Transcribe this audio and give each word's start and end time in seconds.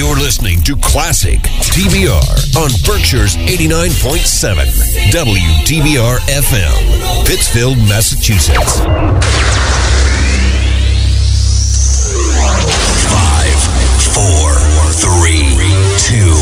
You're 0.00 0.16
listening 0.16 0.62
to 0.62 0.76
Classic 0.76 1.38
TBR 1.40 2.56
on 2.56 2.70
Berkshire's 2.86 3.36
89.7 3.36 4.64
WTBR 5.12 6.20
FM, 6.20 7.26
Pittsfield, 7.26 7.76
Massachusetts. 7.76 8.80
Five, 13.12 13.60
four, 14.16 14.56
three, 14.96 15.52
two, 16.00 16.32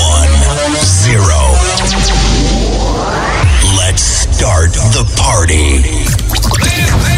one, 0.00 0.32
zero. 0.80 1.52
Let's 3.76 4.00
start 4.00 4.72
the 4.72 5.04
party. 5.18 7.17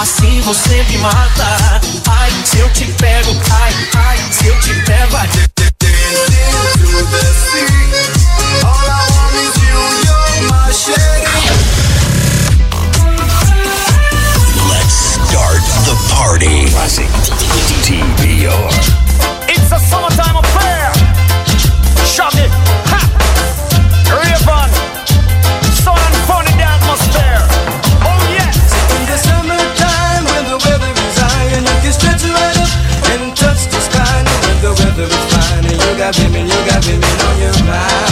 Assim 0.00 0.40
você 0.42 0.84
me 0.84 0.98
mata. 0.98 1.80
Ai, 2.08 2.30
se 2.44 2.58
eu 2.58 2.70
te 2.70 2.84
pego, 2.92 3.36
ai, 3.50 3.74
ai, 3.96 4.18
se 4.30 4.46
eu 4.46 4.60
te 4.60 4.74
pego, 4.84 5.16
ai. 5.16 5.28
Let's 14.68 14.94
start 15.26 15.62
the 15.84 15.96
party. 16.14 16.70
Classic 16.70 17.08
TBR. 17.82 18.77
Got 36.08 36.46
you 36.46 36.64
got 36.64 36.86
women 36.86 37.20
on 37.20 37.38
your 37.38 37.64
mind. 37.66 38.07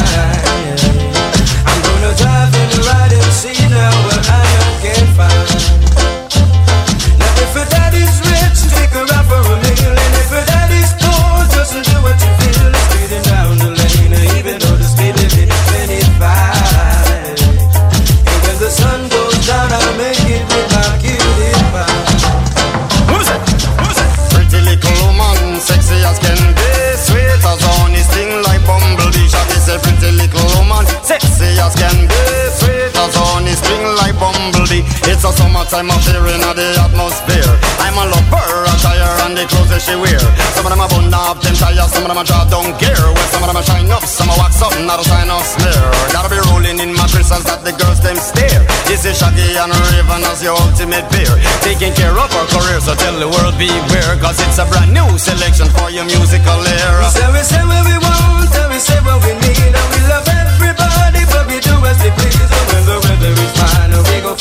A 35.27 35.33
summertime 35.35 35.91
affair 35.91 36.23
in 36.23 36.39
the 36.55 36.67
atmosphere. 36.79 37.51
I'm 37.83 37.99
a 37.99 38.07
lover, 38.07 38.63
attire 38.63 39.11
and 39.27 39.35
the 39.35 39.43
clothes 39.51 39.75
that 39.75 39.83
she 39.83 39.99
wear. 39.99 40.23
Some 40.55 40.63
of 40.63 40.71
them 40.71 40.79
are 40.79 40.87
bun 40.87 41.11
up, 41.11 41.43
them 41.43 41.51
tires, 41.59 41.91
some 41.91 42.07
of 42.07 42.15
them 42.15 42.23
are 42.23 42.23
draw 42.23 42.47
down 42.47 42.71
gear. 42.79 42.95
Well, 42.95 43.29
some 43.35 43.43
of 43.43 43.51
them 43.51 43.59
are 43.59 43.67
shine 43.67 43.91
up, 43.91 44.07
some 44.07 44.31
are 44.31 44.39
wax 44.39 44.63
up, 44.63 44.71
not 44.87 45.03
a 45.03 45.05
sign 45.05 45.27
of 45.27 45.43
smear. 45.43 45.83
Gotta 46.15 46.31
be 46.31 46.39
rolling 46.47 46.79
in 46.79 46.95
my 46.95 47.11
crystals 47.11 47.43
that 47.51 47.67
the 47.67 47.75
girls 47.75 47.99
them 48.07 48.15
stare. 48.23 48.63
This 48.87 49.03
is 49.03 49.19
Shaggy 49.19 49.59
and 49.59 49.75
Rayvon 49.75 50.23
as 50.31 50.47
your 50.47 50.55
ultimate 50.55 51.11
pair. 51.11 51.35
Taking 51.67 51.91
care 51.91 52.15
of 52.15 52.31
our 52.31 52.47
career, 52.47 52.79
so 52.79 52.95
tell 52.95 53.19
the 53.19 53.27
world 53.27 53.59
beware. 53.59 54.15
Cause 54.23 54.39
it's 54.39 54.63
a 54.63 54.67
brand 54.71 54.95
new 54.95 55.11
selection 55.19 55.67
for 55.75 55.91
your 55.91 56.07
musical 56.07 56.63
era. 56.63 57.03
We 57.03 57.11
say 57.11 57.27
we 57.35 57.43
say 57.43 57.63
what 57.67 57.83
we 57.83 57.99
want, 57.99 58.55
and 58.55 58.71
we 58.71 58.79
say 58.79 59.03
what 59.03 59.19
we 59.27 59.35
need, 59.43 59.75
and 59.75 59.89
we 59.91 60.07
love 60.07 60.23
everybody, 60.23 61.27
but 61.35 61.51
we 61.51 61.59
do 61.59 61.75
as 61.83 61.99
we 61.99 62.15
please. 62.15 62.39
And 62.39 62.67
when 62.71 62.83
the 62.87 62.97
weather 63.03 63.35
is 63.35 63.53
fine, 63.59 63.91
we 63.91 64.23
go 64.23 64.39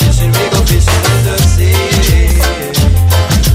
fishing, 0.49 0.51
we 0.51 0.51
go 0.51 0.61
fishing 0.65 1.05
in 1.05 1.21
the 1.25 1.37
sea. 1.41 1.73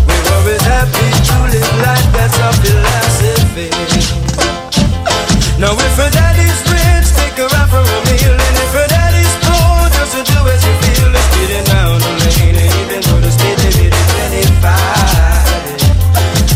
We're 0.06 0.26
always 0.34 0.62
happy 0.62 1.10
to 1.26 1.34
live 1.50 1.74
life, 1.82 2.08
that's 2.12 2.38
our 2.40 2.52
philosophy. 2.54 3.70
Now 5.58 5.72
if 5.72 5.96
her 5.96 6.10
daddy's 6.10 6.62
rich, 6.70 7.08
take 7.16 7.36
her 7.38 7.48
out 7.56 7.68
for 7.68 7.78
a 7.78 7.98
meal, 8.08 8.32
and 8.32 8.56
if 8.56 8.72
her 8.72 8.88
daddy's 8.88 9.34
poor, 9.44 9.90
just 9.92 10.14
do 10.16 10.38
as 10.48 10.64
you 10.64 10.74
feel. 10.82 11.10
Let's 11.10 11.28
get 11.36 11.66
down 11.66 12.00
the 12.00 12.10
lane, 12.24 12.56
and 12.56 12.72
even 12.80 13.00
though 13.02 13.20
the 13.20 13.30
speed 13.30 13.58
limit 13.60 13.92
25. 13.92 14.66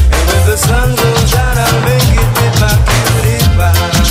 And 0.08 0.22
when 0.28 0.42
the 0.48 0.56
sun 0.56 0.96
goes 0.96 1.30
down, 1.32 1.58
I'll 1.58 1.80
make 1.84 2.16
it 2.16 2.30
with 2.38 2.56
my 2.60 2.74
cutie 2.88 3.44
pie. 3.58 4.02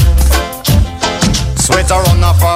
Sweater 1.58 1.96
on 1.96 2.24
off 2.24 2.42
her 2.42 2.53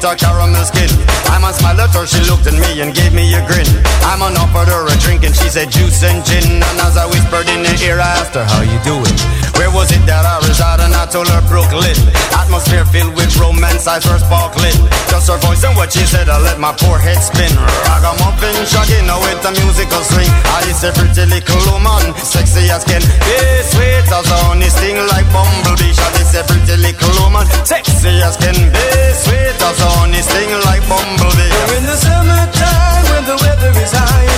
with 0.00 0.12
a 0.12 0.16
caramel 0.16 0.64
skin. 0.64 0.88
I'm 1.28 1.44
a 1.44 1.52
smile 1.52 1.80
at 1.80 1.94
her, 1.94 2.06
she 2.06 2.20
looked 2.30 2.46
at 2.46 2.54
me 2.54 2.80
and 2.80 2.94
gave 2.94 3.12
me 3.12 3.32
a 3.34 3.44
grin. 3.46 3.66
I'm 4.02 4.22
on 4.22 4.36
offered 4.36 4.68
her 4.68 4.86
a 4.86 4.96
drink 5.00 5.24
and 5.24 5.34
she 5.34 5.48
said 5.48 5.70
juice 5.70 6.02
and 6.02 6.24
gin. 6.24 6.44
And 6.44 6.80
as 6.80 6.96
I 6.96 7.06
whispered 7.06 7.48
in 7.48 7.64
her 7.64 7.76
ear, 7.84 8.00
I 8.00 8.08
asked 8.20 8.34
her 8.34 8.44
how 8.44 8.62
you 8.62 8.78
doing 8.82 9.49
Where 9.60 9.68
was 9.76 9.92
it 9.92 10.00
that 10.08 10.24
I 10.24 10.40
resided? 10.48 10.88
And 10.88 10.96
I 10.96 11.04
told 11.04 11.28
her 11.28 11.44
Brooklyn. 11.44 11.92
Atmosphere 12.32 12.88
filled 12.88 13.12
with 13.12 13.28
romance, 13.36 13.84
eyes 13.84 14.08
were 14.08 14.16
sparkling 14.16 14.72
Just 15.12 15.28
her 15.28 15.36
voice 15.36 15.60
and 15.68 15.76
what 15.76 15.92
she 15.92 16.00
said, 16.08 16.32
I 16.32 16.40
let 16.40 16.56
my 16.56 16.72
poor 16.72 16.96
head 16.96 17.20
spin. 17.20 17.52
Ragamuffin, 17.84 18.56
shaggy, 18.64 19.04
now 19.04 19.20
with 19.20 19.44
a 19.44 19.52
musical 19.60 20.00
swing. 20.00 20.32
I 20.48 20.64
is 20.64 20.80
a 20.80 20.96
pretty 20.96 21.28
little 21.28 21.60
woman, 21.68 22.16
sexy 22.24 22.72
as 22.72 22.88
can 22.88 23.04
be. 23.04 23.36
Sweet 23.68 24.08
as 24.08 24.32
honey, 24.32 24.72
sting 24.72 24.96
like 25.12 25.28
bumblebee. 25.28 25.92
Shaggy 25.92 26.24
is 26.24 26.32
a 26.40 26.42
pretty 26.48 26.76
little 26.80 27.12
woman, 27.20 27.44
sexy 27.68 28.16
as 28.24 28.40
can 28.40 28.56
be. 28.56 28.80
Sweet 29.12 29.60
as 29.60 29.76
honey, 29.76 30.24
sting 30.24 30.56
like 30.64 30.80
bumblebee. 30.88 31.52
Now 31.52 31.76
in 31.76 31.84
the 31.84 31.96
summertime, 32.00 33.04
when 33.12 33.24
the 33.28 33.36
weather 33.44 33.76
is 33.76 33.92
high, 33.92 34.30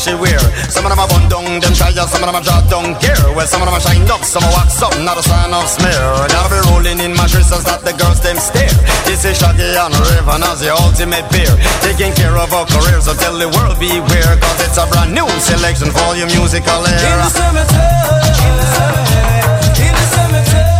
she 0.00 0.16
wear. 0.16 0.40
Some 0.72 0.88
of 0.88 0.90
them 0.90 0.98
are 0.98 1.08
bun 1.12 1.28
down, 1.28 1.60
them 1.60 1.76
tires, 1.76 2.08
some 2.08 2.24
of 2.24 2.28
them 2.32 2.36
are 2.40 2.40
draw 2.40 2.64
down 2.72 2.96
gear. 3.04 3.20
Well, 3.36 3.44
some 3.44 3.60
of 3.60 3.68
them 3.68 3.76
are 3.76 3.84
shine 3.84 4.08
up, 4.08 4.24
some 4.24 4.40
are 4.40 4.54
wax 4.56 4.80
up, 4.80 4.96
not 5.04 5.20
a 5.20 5.22
sign 5.22 5.52
of 5.52 5.68
smear. 5.68 6.00
Gotta 6.32 6.48
be 6.48 6.58
rolling 6.72 6.98
in 7.04 7.12
crystals 7.40 7.64
that 7.64 7.84
the 7.84 7.92
girls 7.92 8.20
them 8.20 8.40
stare. 8.40 8.72
This 9.04 9.24
is 9.24 9.36
Shaggy 9.36 9.76
and 9.76 9.92
Rayvon 9.92 10.40
as 10.44 10.60
the 10.60 10.72
ultimate 10.72 11.24
pair 11.30 11.52
Taking 11.80 12.12
care 12.12 12.36
of 12.36 12.52
our 12.52 12.66
careers, 12.66 13.04
so 13.04 13.14
tell 13.14 13.36
the 13.36 13.48
world 13.48 13.78
beware 13.78 14.36
Cause 14.40 14.60
it's 14.60 14.78
a 14.78 14.86
brand 14.86 15.14
new 15.14 15.28
selection 15.40 15.90
for 15.90 16.16
your 16.16 16.26
musical 16.28 16.84
era. 16.86 17.00
In 17.00 17.18
the 17.18 17.30
summertime, 17.30 18.44
in 18.44 18.54
the 18.56 20.06
summertime. 20.12 20.79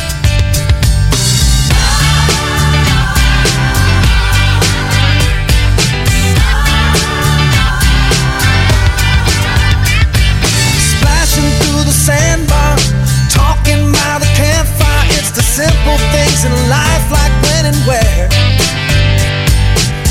Simple 15.81 15.97
things 16.11 16.45
in 16.45 16.53
life, 16.69 17.11
like 17.11 17.33
when 17.45 17.65
and 17.65 17.79
where. 17.87 18.29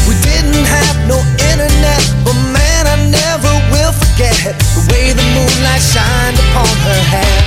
We 0.09 0.15
didn't 0.23 0.67
have 0.67 0.97
no 1.07 1.19
internet, 1.51 2.03
but 2.25 2.35
man, 2.51 2.87
I 2.87 2.97
never 3.11 3.53
will 3.71 3.93
forget 3.93 4.35
the 4.75 4.83
way 4.91 5.13
the 5.13 5.23
moonlight 5.37 5.83
shined 5.83 6.39
upon 6.51 6.75
her 6.89 7.03
hair. 7.15 7.39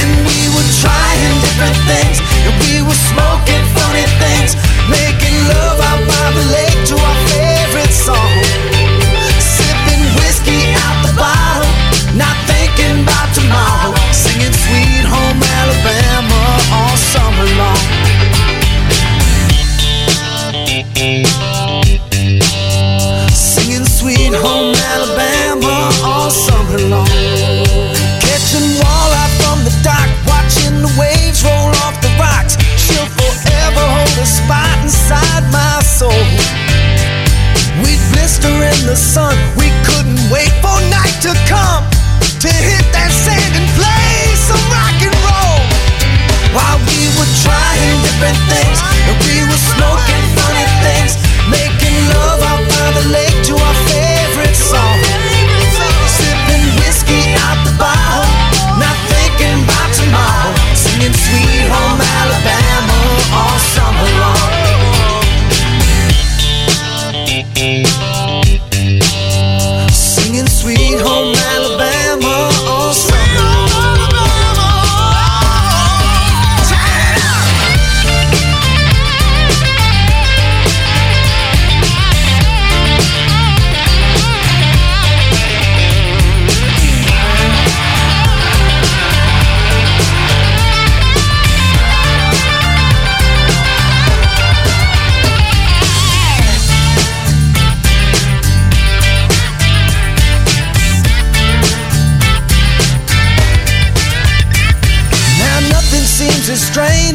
And 0.00 0.10
we 0.26 0.38
were 0.52 0.68
trying 0.84 1.34
different 1.40 1.78
things, 1.88 2.20
and 2.44 2.52
we 2.68 2.82
were 2.84 3.00
smoking 3.12 3.64
funny 3.76 4.06
things, 4.20 4.56
making 4.88 5.36
love 5.48 5.80
out 5.80 6.02
by 6.04 6.26
the 6.36 6.44
lake 6.52 6.80
to 6.90 6.96
our 6.96 7.18
favorite 7.32 7.92
song. 7.92 8.69
Singing 21.00 21.24
Sweet 23.88 24.36
Home 24.36 24.76
Alabama 24.92 25.88
all 26.04 26.28
summer 26.28 26.76
long. 26.92 27.08
Catching 28.20 28.76
walleye 28.76 29.32
from 29.40 29.64
the 29.64 29.72
dock, 29.80 30.12
watching 30.28 30.84
the 30.84 30.92
waves 31.00 31.40
roll 31.40 31.72
off 31.88 31.96
the 32.04 32.12
rocks. 32.20 32.60
She'll 32.76 33.08
forever 33.16 33.80
hold 33.80 34.12
a 34.20 34.28
spot 34.28 34.76
inside 34.84 35.48
my 35.48 35.80
soul. 35.80 36.12
We'd 37.80 37.96
blister 38.12 38.52
in 38.52 38.84
the 38.84 38.92
sun, 38.92 39.32
we 39.56 39.72
couldn't 39.88 40.20
wait 40.28 40.52
for 40.60 40.76
night 40.92 41.16
to 41.24 41.32
come 41.48 41.88
to 42.44 42.50
hit 42.52 42.84
that 42.92 43.08
sand 43.08 43.56
and 43.56 43.64
play 43.72 44.36
some 44.36 44.60
rock 44.68 45.00
and 45.00 45.16
roll. 45.24 45.64
While 46.52 46.76
we 46.84 47.08
were 47.16 47.32
trying 47.40 47.96
different 48.04 48.36
things, 48.52 48.76
and 49.08 49.16
we 49.24 49.48
were 49.48 49.62
smoking 49.64 50.09
things, 50.82 51.19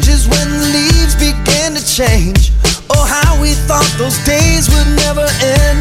as 0.04 0.28
when 0.28 0.48
the 0.52 0.68
leaves 0.76 1.16
begin 1.16 1.72
to 1.72 1.80
change. 1.80 2.52
Oh, 2.92 3.00
how 3.00 3.40
we 3.40 3.56
thought 3.64 3.88
those 3.96 4.20
days 4.28 4.68
would 4.68 4.90
never 5.08 5.24
end. 5.40 5.80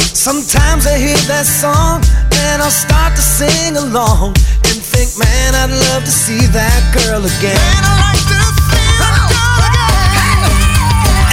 Sometimes 0.00 0.88
I 0.88 0.96
hear 0.96 1.20
that 1.28 1.44
song 1.44 2.00
and 2.48 2.62
I'll 2.64 2.72
start 2.72 3.12
to 3.16 3.20
sing 3.20 3.76
along 3.76 4.32
and 4.64 4.80
think, 4.80 5.12
man, 5.20 5.52
I'd 5.52 5.76
love 5.92 6.08
to 6.08 6.14
see 6.14 6.40
that 6.56 6.80
girl 6.96 7.20
again. 7.20 7.60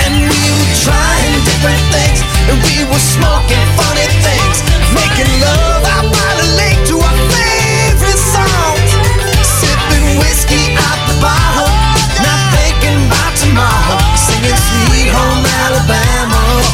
And 0.04 0.13
we 0.28 0.44
were 0.51 0.74
trying 0.83 1.31
different 1.48 1.83
things 1.95 2.19
and 2.51 2.60
we 2.60 2.83
were 2.92 3.04
smoking 3.16 3.66
funny 3.80 4.07
things, 4.19 4.57
making 4.92 5.31
love 5.39 5.81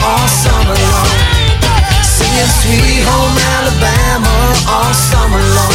all 0.03 0.27
summer 0.27 0.75
long. 0.75 1.09
Singing 2.03 2.51
Sweet 2.61 3.03
Home 3.07 3.38
Alabama 3.57 4.35
all 4.69 4.94
summer 4.94 5.44
long. 5.57 5.73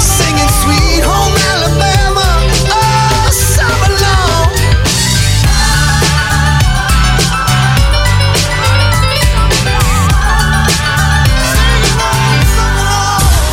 Singing 0.00 0.50
Sweet 0.62 1.02
Home 1.04 1.36
Alabama 1.52 2.26
all 2.72 3.30
summer 3.30 3.92
long. 4.04 4.48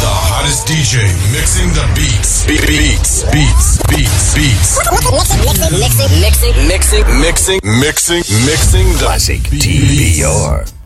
The 0.01 0.13
hottest 0.29 0.67
DJ 0.67 1.07
mixing 1.33 1.69
the 1.73 1.85
beats. 1.95 2.45
Be- 2.45 2.59
beats, 2.67 3.23
beats, 3.31 3.76
beats. 4.37 4.77
Mixing, 5.71 6.13
mixing, 6.21 6.67
mixing, 6.67 7.05
Mixing, 7.21 7.59
mixing, 7.81 8.23
mixing 8.45 8.87
the. 9.01 9.07
TBR. 9.49 10.76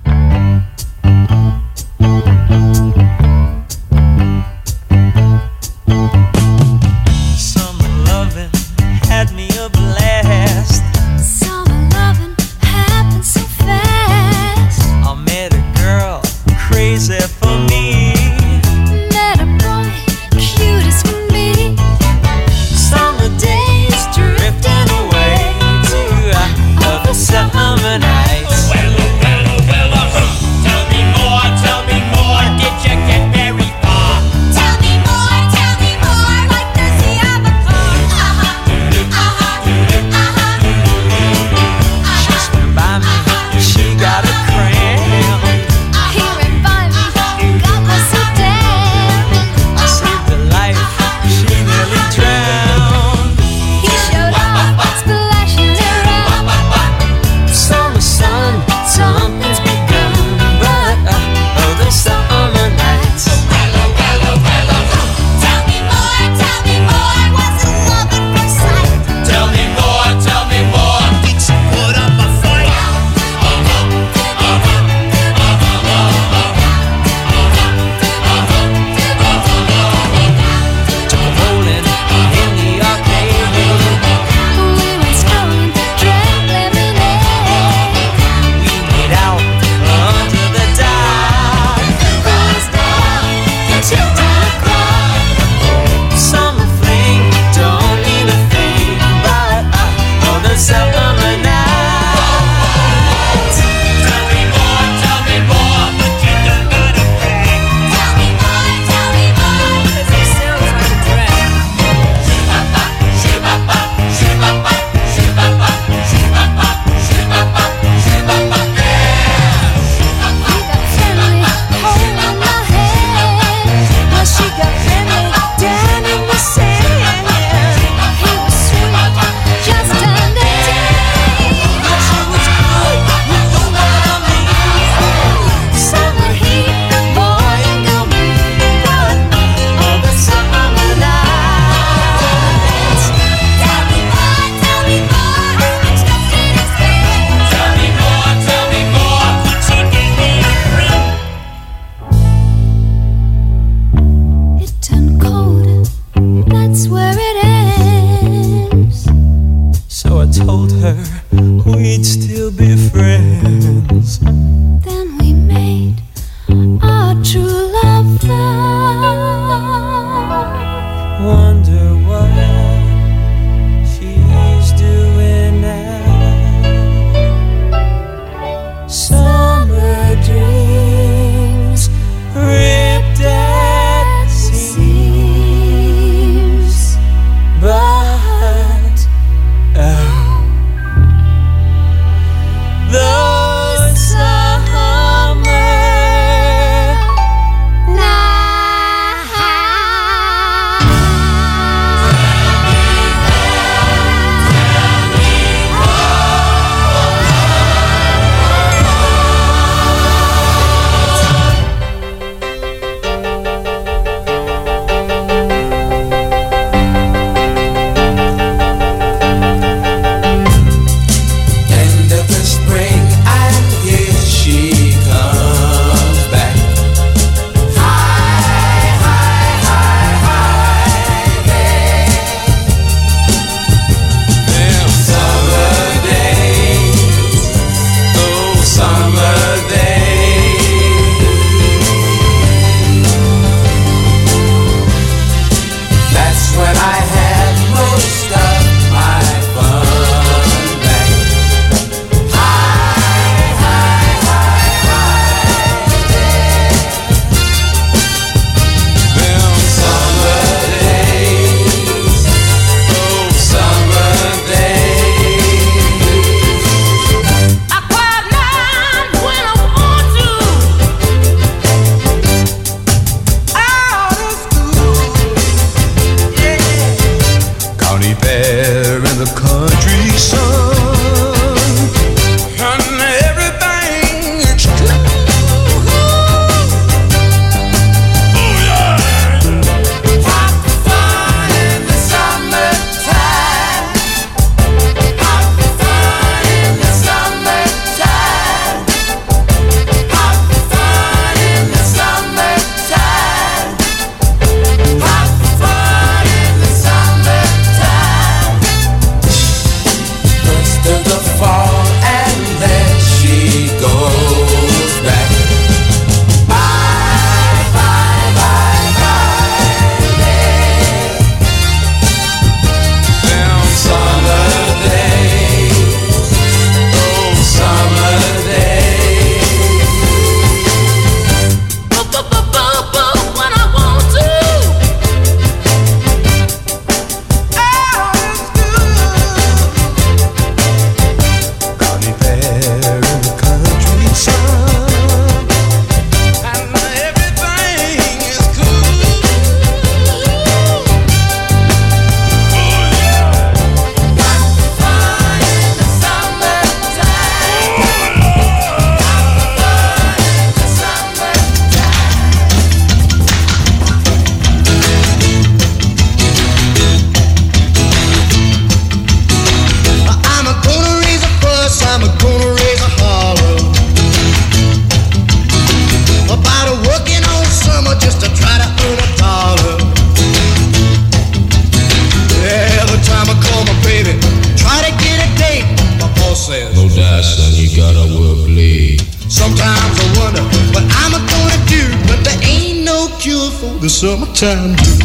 Summertime 394.01 395.00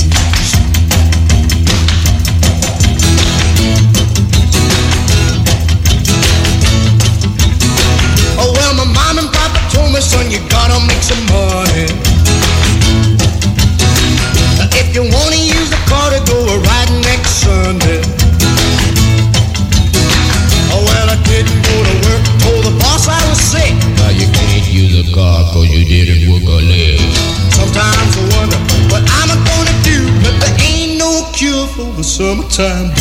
the 32.57 32.96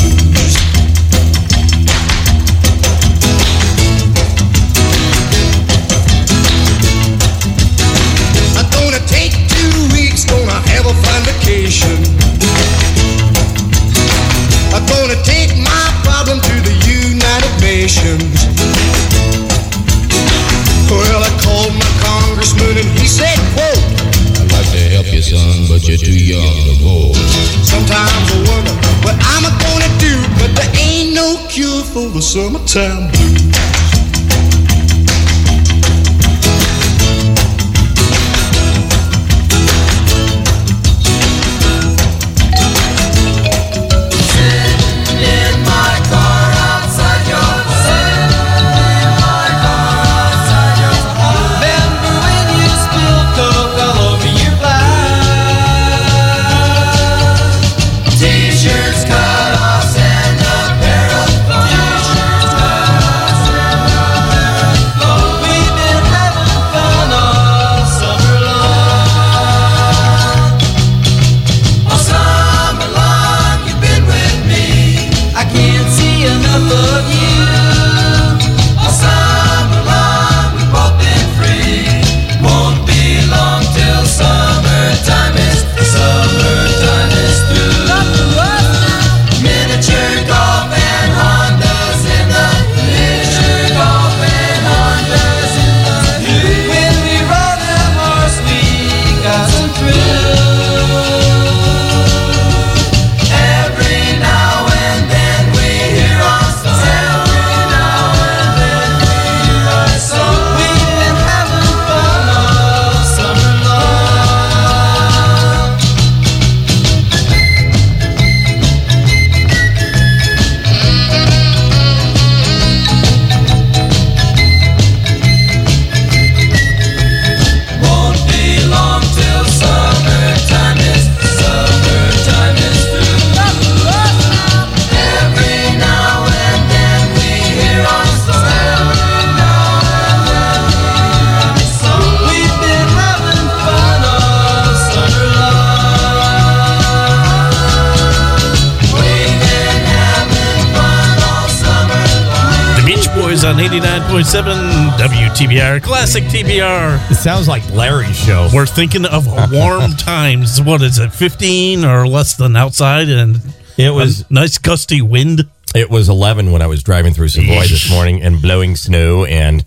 classic 156.16 156.46
TBR. 156.46 157.12
It 157.12 157.16
sounds 157.16 157.48
like 157.48 157.70
Larry's 157.72 158.18
show. 158.18 158.48
We're 158.54 158.66
thinking 158.66 159.06
of 159.06 159.28
warm 159.52 159.92
times. 159.98 160.62
What 160.62 160.82
is 160.82 160.98
it, 160.98 161.12
15 161.12 161.84
or 161.84 162.08
less 162.08 162.38
than 162.38 162.56
outside? 162.56 163.10
And 163.10 163.38
It 163.78 163.90
was 163.90 164.30
nice 164.32 164.58
gusty 164.58 165.02
wind. 165.02 165.50
It 165.76 165.90
was 165.90 166.08
11 166.08 166.54
when 166.54 166.62
I 166.62 166.68
was 166.68 166.84
driving 166.84 167.14
through 167.14 167.28
Savoy 167.30 167.64
this 167.64 167.90
morning 167.90 168.22
and 168.22 168.42
blowing 168.42 168.78
snow. 168.78 169.26
And 169.26 169.66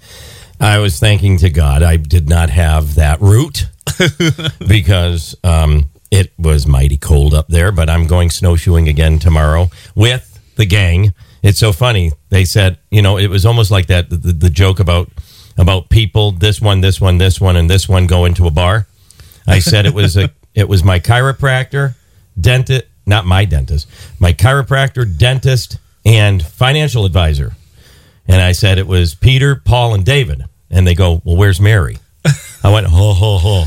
I 0.58 0.78
was 0.78 0.98
thanking 0.98 1.36
to 1.38 1.50
God 1.50 1.82
I 1.82 1.96
did 1.96 2.30
not 2.30 2.48
have 2.48 2.94
that 2.94 3.20
route 3.20 3.66
because 4.66 5.36
um, 5.44 5.90
it 6.10 6.32
was 6.38 6.66
mighty 6.66 6.96
cold 6.96 7.34
up 7.34 7.48
there. 7.48 7.72
But 7.72 7.90
I'm 7.90 8.06
going 8.06 8.30
snowshoeing 8.30 8.88
again 8.88 9.18
tomorrow 9.18 9.68
with 9.94 10.40
the 10.56 10.64
gang. 10.64 11.12
It's 11.42 11.58
so 11.58 11.72
funny. 11.72 12.12
They 12.30 12.44
said, 12.44 12.78
you 12.90 13.02
know, 13.02 13.18
it 13.18 13.28
was 13.28 13.44
almost 13.44 13.70
like 13.70 13.88
that 13.88 14.08
the, 14.08 14.16
the 14.16 14.50
joke 14.50 14.80
about 14.80 15.10
about 15.58 15.88
people, 15.90 16.32
this 16.32 16.60
one, 16.60 16.80
this 16.80 17.00
one, 17.00 17.18
this 17.18 17.40
one, 17.40 17.56
and 17.56 17.68
this 17.68 17.88
one 17.88 18.06
go 18.06 18.24
into 18.24 18.46
a 18.46 18.50
bar. 18.50 18.86
I 19.46 19.58
said 19.58 19.84
it 19.86 19.94
was 19.94 20.16
a 20.16 20.30
it 20.54 20.68
was 20.68 20.82
my 20.84 21.00
chiropractor, 21.00 21.94
dentist, 22.40 22.84
not 23.06 23.26
my 23.26 23.44
dentist, 23.44 23.88
my 24.18 24.32
chiropractor, 24.32 25.04
dentist, 25.18 25.78
and 26.04 26.42
financial 26.42 27.04
advisor. 27.04 27.54
And 28.26 28.40
I 28.40 28.52
said 28.52 28.78
it 28.78 28.86
was 28.86 29.14
Peter, 29.14 29.56
Paul, 29.56 29.94
and 29.94 30.04
David. 30.04 30.44
And 30.70 30.86
they 30.86 30.94
go, 30.94 31.22
Well, 31.24 31.36
where's 31.36 31.60
Mary? 31.60 31.98
I 32.62 32.70
went, 32.72 32.86
ho 32.86 33.12
ho 33.14 33.38
ho. 33.38 33.64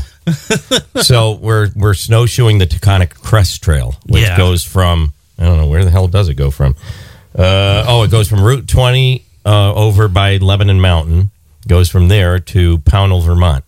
so 1.02 1.32
we're 1.32 1.68
we're 1.74 1.94
snowshoeing 1.94 2.58
the 2.58 2.66
Taconic 2.66 3.10
Crest 3.14 3.60
Trail, 3.62 3.96
which 4.06 4.22
Yeah. 4.22 4.36
goes 4.36 4.62
from 4.64 5.12
I 5.38 5.44
don't 5.44 5.56
know 5.56 5.66
where 5.66 5.84
the 5.84 5.90
hell 5.90 6.06
does 6.06 6.28
it 6.28 6.34
go 6.34 6.50
from. 6.52 6.76
Uh, 7.36 7.84
oh, 7.88 8.02
it 8.04 8.10
goes 8.12 8.28
from 8.28 8.44
Route 8.44 8.68
20 8.68 9.24
uh, 9.44 9.74
over 9.74 10.06
by 10.06 10.36
Lebanon 10.36 10.80
Mountain, 10.80 11.30
goes 11.66 11.88
from 11.88 12.08
there 12.08 12.38
to 12.38 12.78
Pownal, 12.78 13.22
Vermont. 13.22 13.64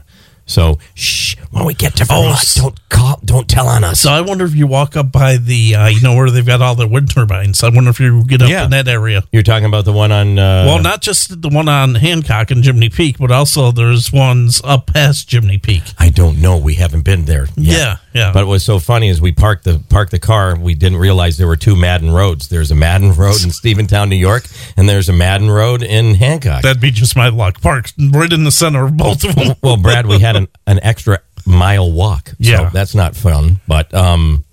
So, 0.47 0.79
shh, 0.95 1.37
when 1.51 1.65
we 1.65 1.75
get 1.75 1.97
to 1.97 2.05
Vermont, 2.05 2.33
s- 2.37 2.55
don't 2.57 2.89
call, 2.91 3.19
don't 3.25 3.49
tell 3.49 3.67
on 3.67 3.83
us. 3.83 4.01
So 4.01 4.11
I 4.13 4.21
wonder 4.21 4.45
if 4.45 4.55
you 4.55 4.67
walk 4.67 4.95
up 4.97 5.11
by 5.11 5.37
the, 5.39 5.75
uh, 5.75 5.87
you 5.89 6.01
know, 6.03 6.15
where 6.15 6.31
they've 6.31 6.45
got 6.45 6.61
all 6.61 6.75
the 6.75 6.87
wind 6.87 7.11
turbines. 7.11 7.63
I 7.63 7.71
wonder 7.71 7.91
if 7.91 7.99
you 7.99 8.25
get 8.25 8.43
up 8.43 8.49
Yeah. 8.51 8.65
in 8.65 8.71
that 8.71 8.87
area. 8.87 9.25
You're 9.33 9.43
talking 9.43 9.65
about 9.67 9.85
the 9.87 9.93
one 9.93 10.13
on. 10.13 10.39
Uh, 10.39 10.65
well, 10.67 10.83
not 10.83 11.01
just 11.01 11.41
the 11.41 11.49
one 11.49 11.69
on 11.69 11.95
Hancock 11.95 12.51
and 12.51 12.63
Jiminy 12.65 12.91
Peak, 12.91 13.17
but 13.19 13.31
also 13.31 13.73
there's 13.73 14.13
ones 14.13 14.61
up 14.65 14.93
past 14.93 15.31
Jiminy 15.31 15.59
Peak. 15.59 15.83
I 15.99 16.11
don't 16.11 16.41
know. 16.41 16.57
We 16.59 16.75
haven't 16.75 17.03
been 17.05 17.25
there. 17.25 17.47
Yet. 17.57 17.79
Yeah, 17.79 17.97
yeah. 18.13 18.33
But 18.33 18.47
what 18.47 18.53
was 18.53 18.65
so 18.65 18.79
funny 18.79 19.09
is 19.09 19.21
we 19.21 19.33
parked 19.33 19.65
the 19.65 19.81
parked 19.89 20.11
the 20.11 20.19
car. 20.19 20.57
We 20.59 20.75
didn't 20.75 20.99
realize 20.99 21.39
there 21.39 21.47
were 21.47 21.57
two 21.57 21.75
Madden 21.77 22.11
roads. 22.11 22.49
There's 22.49 22.71
a 22.71 22.75
Madden 22.75 23.15
Road 23.15 23.43
in 23.43 23.51
Stephentown, 23.51 24.09
New 24.11 24.17
York, 24.17 24.45
and 24.77 24.89
there's 24.89 25.09
a 25.09 25.13
Madden 25.15 25.51
Road 25.51 25.83
in 25.83 26.17
Hancock. 26.17 26.63
That'd 26.63 26.83
be 26.83 26.91
just 26.91 27.17
my 27.17 27.29
luck. 27.29 27.61
Parked 27.63 27.95
right 28.13 28.31
in 28.33 28.45
the 28.45 28.53
center 28.53 28.85
of 28.85 28.97
both 28.97 29.25
of 29.25 29.35
them. 29.35 29.55
well, 29.63 29.77
Brad, 29.79 30.07
we 30.07 30.19
had 30.19 30.34
an, 30.37 30.49
an 30.67 30.81
extra 30.83 31.21
mile 31.47 31.91
walk. 31.93 32.33
Yeah. 32.39 32.69
so 32.69 32.71
that's 32.73 32.95
not 32.95 33.15
fun. 33.17 33.61
But 33.69 33.93
um, 33.95 34.45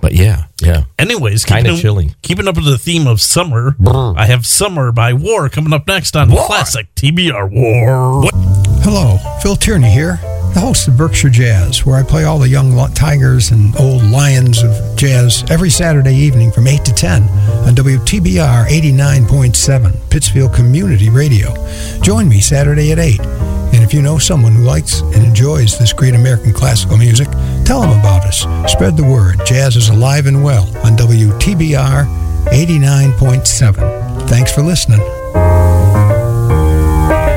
but 0.00 0.12
yeah, 0.12 0.44
yeah. 0.60 0.84
Anyways, 0.98 1.44
Kinda 1.44 1.62
keeping- 1.70 1.80
chilly. 1.80 2.10
Keeping 2.22 2.48
up 2.48 2.56
with 2.56 2.64
the 2.64 2.78
theme 2.78 3.06
of 3.06 3.20
summer, 3.20 3.76
I 4.16 4.26
have 4.26 4.44
Summer 4.46 4.90
by 4.92 5.12
War 5.12 5.48
coming 5.48 5.72
up 5.72 5.86
next 5.86 6.16
on 6.16 6.28
Classic 6.30 6.92
TBR 6.96 7.50
War. 7.50 8.22
Hello, 8.82 9.18
Phil 9.42 9.54
Tierney 9.56 9.90
here, 9.90 10.18
the 10.54 10.60
host 10.60 10.88
of 10.88 10.96
Berkshire 10.96 11.30
Jazz, 11.30 11.86
where 11.86 11.96
I 11.96 12.02
play 12.02 12.24
all 12.24 12.38
the 12.38 12.48
young 12.48 12.76
tigers 12.94 13.50
and 13.50 13.74
old 13.76 14.02
lions 14.04 14.62
of 14.62 14.96
jazz 14.96 15.44
every 15.50 15.70
Saturday 15.70 16.14
evening 16.14 16.50
from 16.50 16.66
8 16.66 16.84
to 16.84 16.92
10 16.92 17.22
on 17.22 17.74
WTBR 17.74 18.66
89.7, 18.66 20.10
Pittsfield 20.10 20.52
Community 20.52 21.08
Radio. 21.08 21.54
Join 22.02 22.28
me 22.28 22.40
Saturday 22.40 22.92
at 22.92 22.98
8. 22.98 23.20
And 23.20 23.82
if 23.82 23.94
you 23.94 24.02
know 24.02 24.18
someone 24.18 24.52
who 24.52 24.64
likes 24.64 25.00
and 25.00 25.24
enjoys 25.24 25.78
this 25.78 25.92
great 25.92 26.14
American 26.14 26.52
classical 26.52 26.98
music, 26.98 27.28
tell 27.64 27.80
them 27.80 27.98
about 27.98 28.24
us. 28.24 28.40
Spread 28.70 28.96
the 28.96 29.04
word. 29.04 29.40
Jazz 29.46 29.76
is 29.76 29.88
alive 29.88 30.26
and 30.26 30.44
well 30.44 30.64
on 30.84 30.96
WTBR 30.96 32.04
89.7. 32.46 34.28
Thanks 34.28 34.52
for 34.52 34.62
listening. 34.62 35.00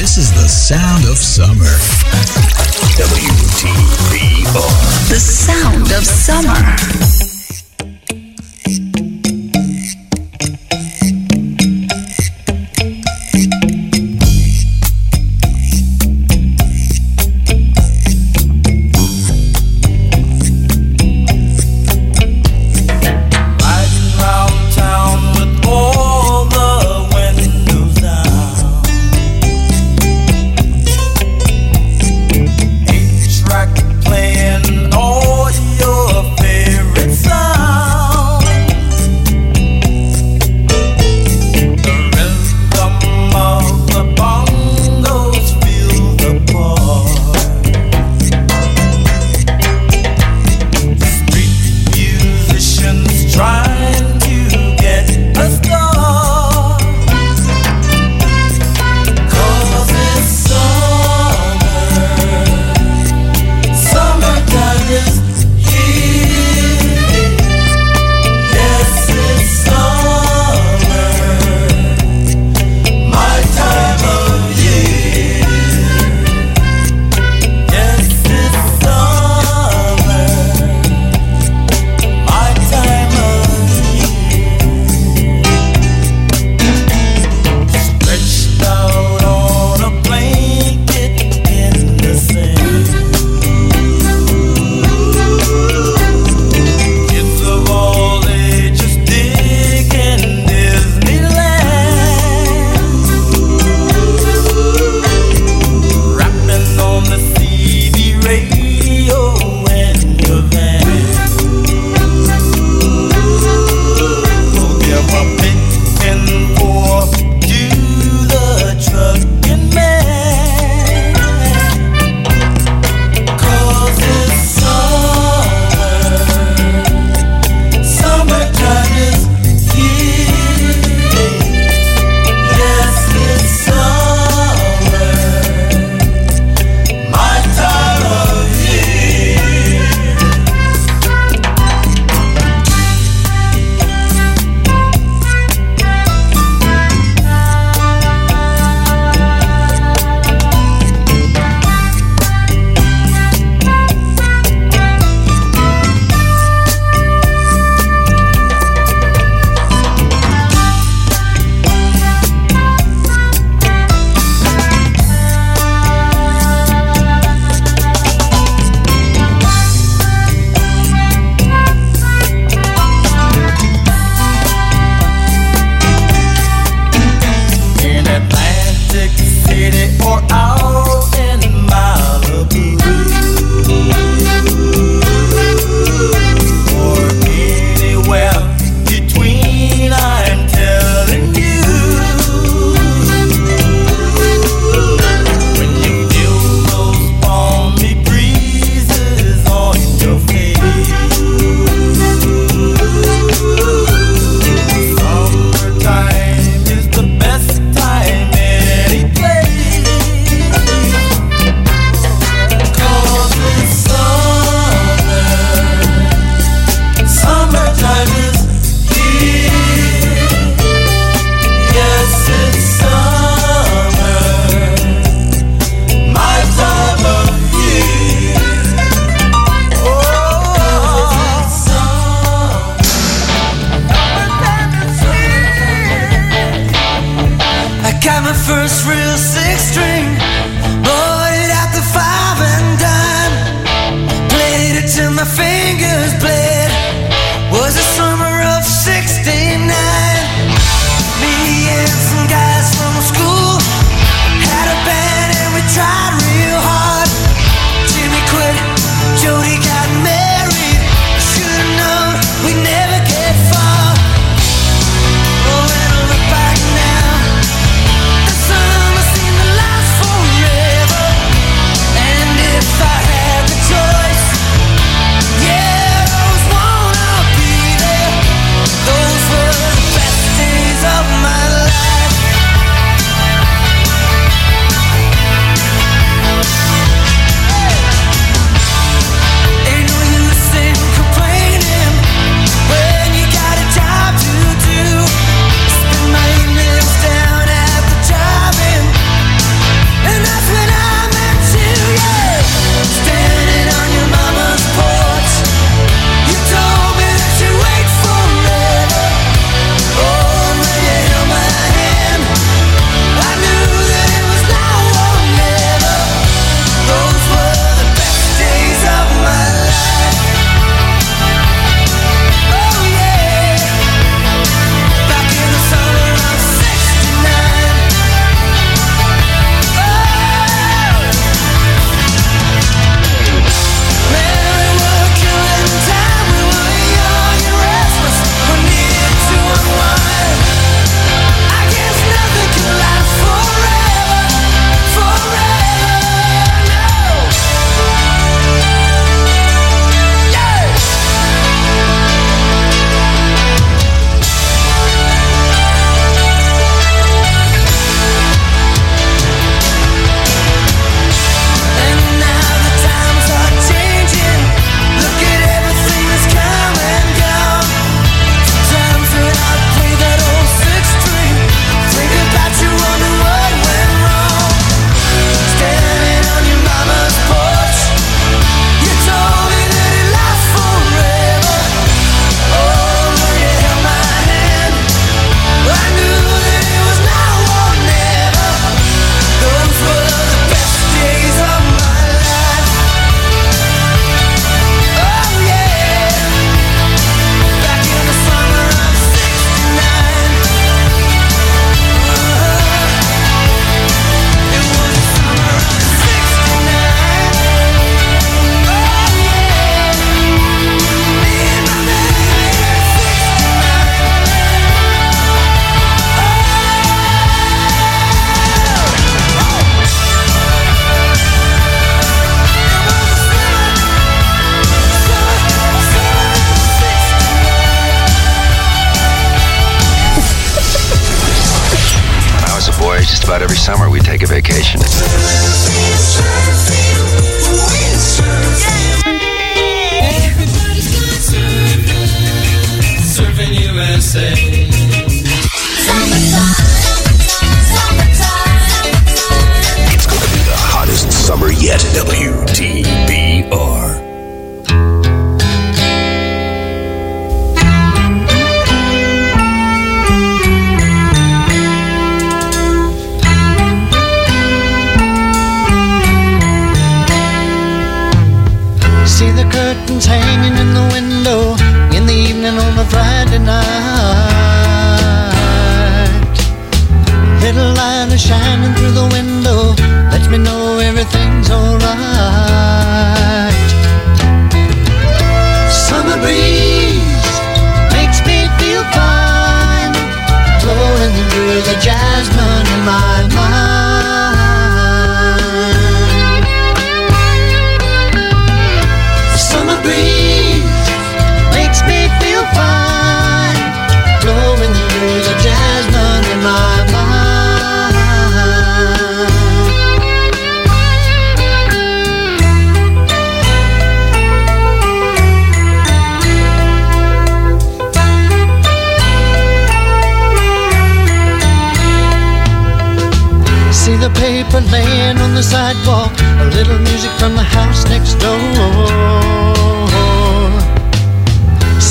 This 0.00 0.16
is 0.16 0.32
the 0.32 0.48
sound 0.48 1.04
of 1.04 1.18
summer. 1.18 1.76
WTBR. 2.96 4.48
The 5.10 5.20
sound 5.20 5.92
of 5.92 6.06
summer. 6.06 6.56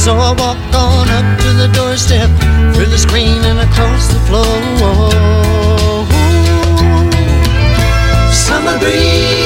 So 0.09 0.15
I 0.15 0.31
walk 0.31 0.57
on 0.73 1.07
up 1.07 1.39
to 1.39 1.49
the 1.53 1.67
doorstep, 1.71 2.31
through 2.73 2.87
the 2.87 2.97
screen 2.97 3.43
and 3.43 3.59
across 3.59 4.07
the 4.07 4.19
floor. 4.25 4.57
Summer 8.33 8.79
breeze 8.79 9.38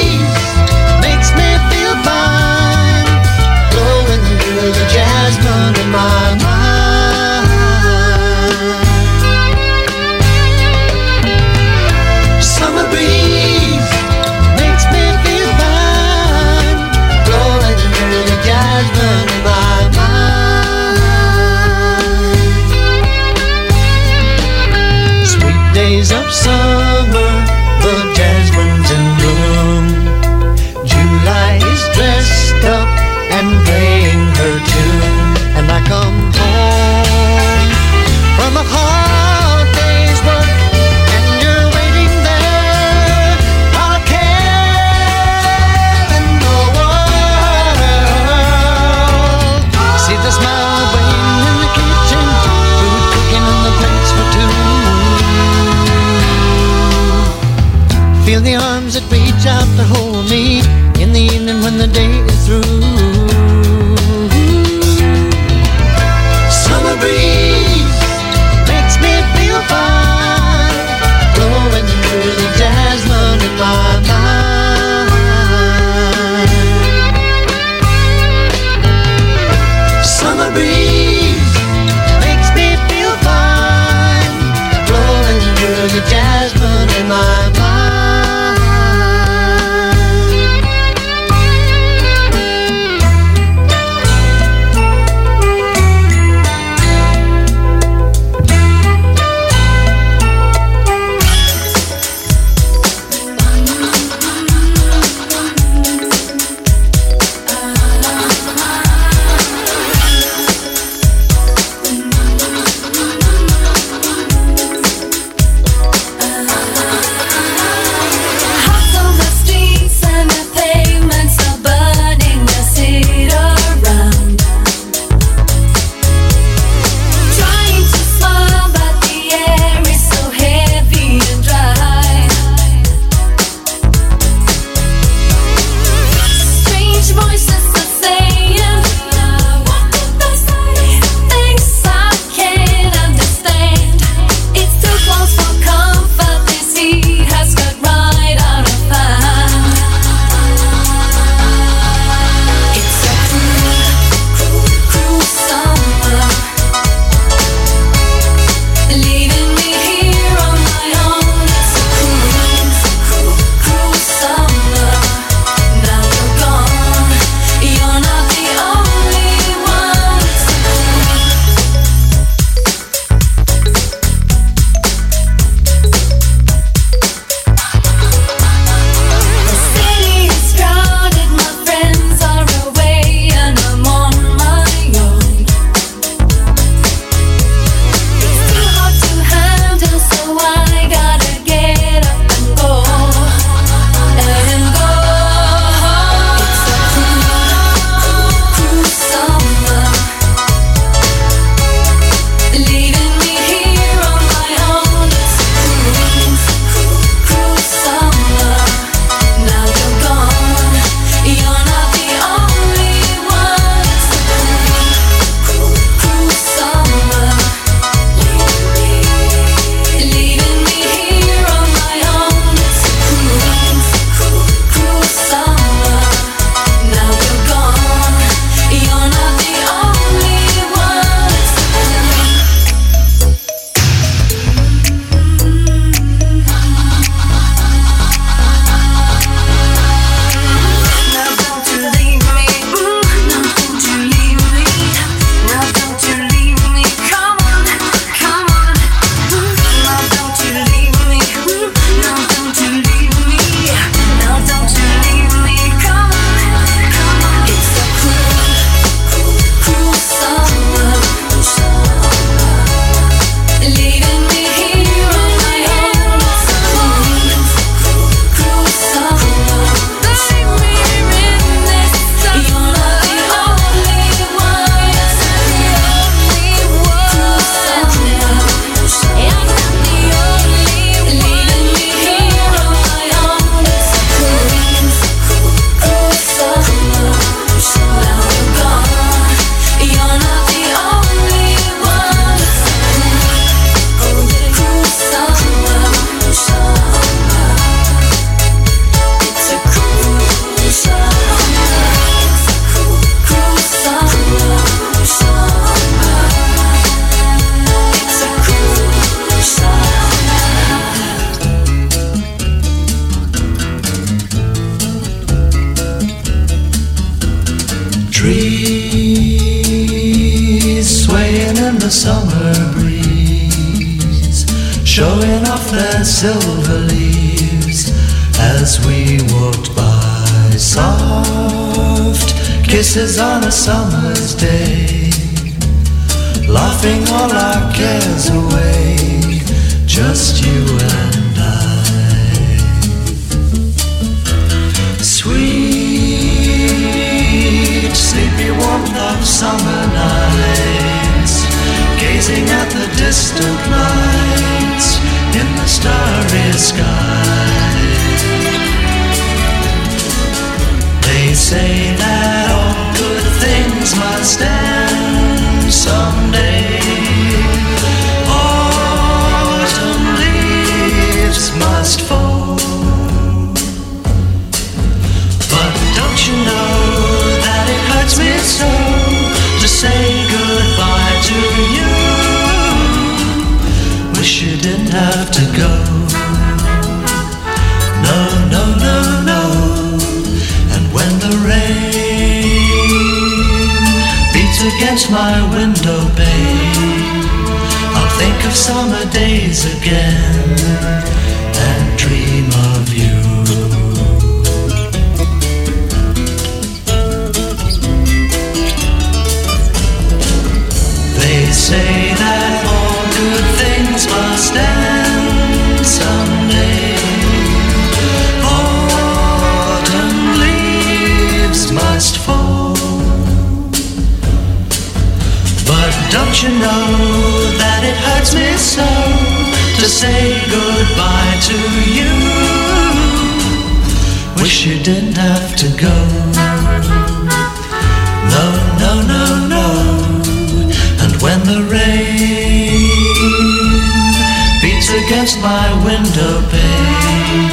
against 445.24 445.40
my 445.40 445.72
window 445.86 446.42
pane, 446.50 447.50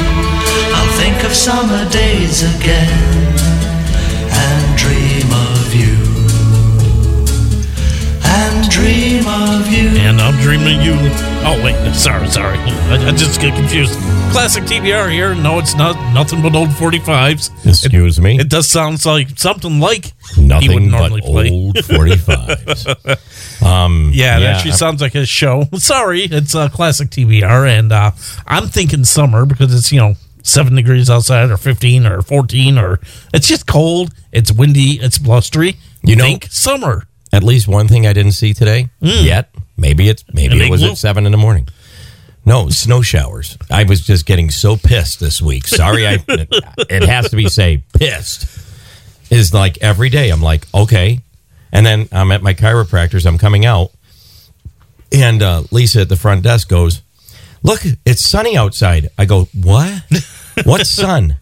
I'll 0.74 0.92
think 0.98 1.24
of 1.24 1.32
summer 1.32 1.88
days 1.88 2.42
again 2.56 3.32
and 4.28 4.76
dream 4.76 5.32
of 5.32 5.74
you. 5.74 5.96
And 8.24 8.68
dream 8.68 9.26
of 9.26 9.72
you. 9.72 9.88
And 10.00 10.20
I'm 10.20 10.38
dreaming 10.42 10.82
you. 10.82 10.92
Oh 11.46 11.58
wait, 11.64 11.94
sorry, 11.94 12.28
sorry. 12.28 12.58
I, 12.58 13.08
I 13.08 13.12
just 13.12 13.40
get 13.40 13.54
confused. 13.54 13.94
Classic 14.32 14.64
TBR 14.64 15.10
here. 15.10 15.34
No, 15.34 15.58
it's 15.58 15.74
not 15.74 15.96
nothing 16.12 16.42
but 16.42 16.54
old 16.54 16.68
45s. 16.70 17.66
Excuse 17.66 18.20
me. 18.20 18.38
It 18.38 18.50
does 18.50 18.68
sound 18.68 19.02
like 19.06 19.38
something 19.38 19.80
like 19.80 20.04
he 20.04 20.10
would 20.10 20.21
Nothing 20.38 20.90
but 20.90 21.20
play. 21.22 21.50
old 21.50 21.76
45s. 21.76 23.18
Um, 23.62 24.10
Yeah, 24.12 24.38
yeah, 24.38 24.46
actually 24.56 24.72
sounds 24.72 25.00
like 25.00 25.12
his 25.12 25.28
show. 25.28 25.64
Sorry, 25.74 26.22
it's 26.22 26.54
a 26.54 26.68
classic 26.68 27.10
TBR, 27.10 27.78
and 27.78 27.92
uh, 27.92 28.10
I'm 28.46 28.66
thinking 28.66 29.04
summer 29.04 29.46
because 29.46 29.72
it's 29.72 29.92
you 29.92 30.00
know 30.00 30.14
seven 30.42 30.74
degrees 30.74 31.08
outside, 31.08 31.48
or 31.50 31.56
fifteen, 31.56 32.04
or 32.04 32.22
fourteen, 32.22 32.76
or 32.76 32.98
it's 33.32 33.46
just 33.46 33.66
cold. 33.68 34.12
It's 34.32 34.50
windy. 34.50 34.98
It's 35.00 35.16
blustery. 35.18 35.76
You 36.02 36.16
know- 36.16 36.24
think 36.24 36.46
summer. 36.50 37.04
At 37.32 37.44
least 37.44 37.68
one 37.68 37.86
thing 37.88 38.06
I 38.06 38.12
didn't 38.12 38.32
see 38.32 38.52
today 38.52 38.90
yet. 39.00 39.54
Maybe 39.76 40.08
it's 40.08 40.24
maybe 40.34 40.54
An 40.54 40.62
it 40.62 40.70
was 40.70 40.82
at 40.82 40.98
seven 40.98 41.24
in 41.24 41.32
the 41.32 41.38
morning. 41.38 41.68
No 42.44 42.68
snow 42.68 43.00
showers. 43.00 43.56
I 43.70 43.84
was 43.84 44.04
just 44.04 44.26
getting 44.26 44.50
so 44.50 44.76
pissed 44.76 45.20
this 45.20 45.40
week. 45.40 45.66
Sorry, 45.68 46.06
I 46.08 46.18
it 46.28 47.04
has 47.04 47.30
to 47.30 47.36
be 47.36 47.48
say 47.48 47.84
pissed. 47.96 48.46
Is 49.32 49.54
like 49.54 49.78
every 49.78 50.10
day. 50.10 50.28
I'm 50.28 50.42
like 50.42 50.66
okay, 50.74 51.20
and 51.72 51.86
then 51.86 52.06
I'm 52.12 52.30
at 52.32 52.42
my 52.42 52.52
chiropractor's. 52.52 53.24
I'm 53.24 53.38
coming 53.38 53.64
out, 53.64 53.90
and 55.10 55.42
uh, 55.42 55.62
Lisa 55.70 56.02
at 56.02 56.10
the 56.10 56.16
front 56.16 56.42
desk 56.42 56.68
goes, 56.68 57.00
"Look, 57.62 57.80
it's 58.04 58.22
sunny 58.22 58.58
outside." 58.58 59.08
I 59.16 59.24
go, 59.24 59.48
"What? 59.54 60.02
what 60.64 60.86
sun?" 60.86 61.36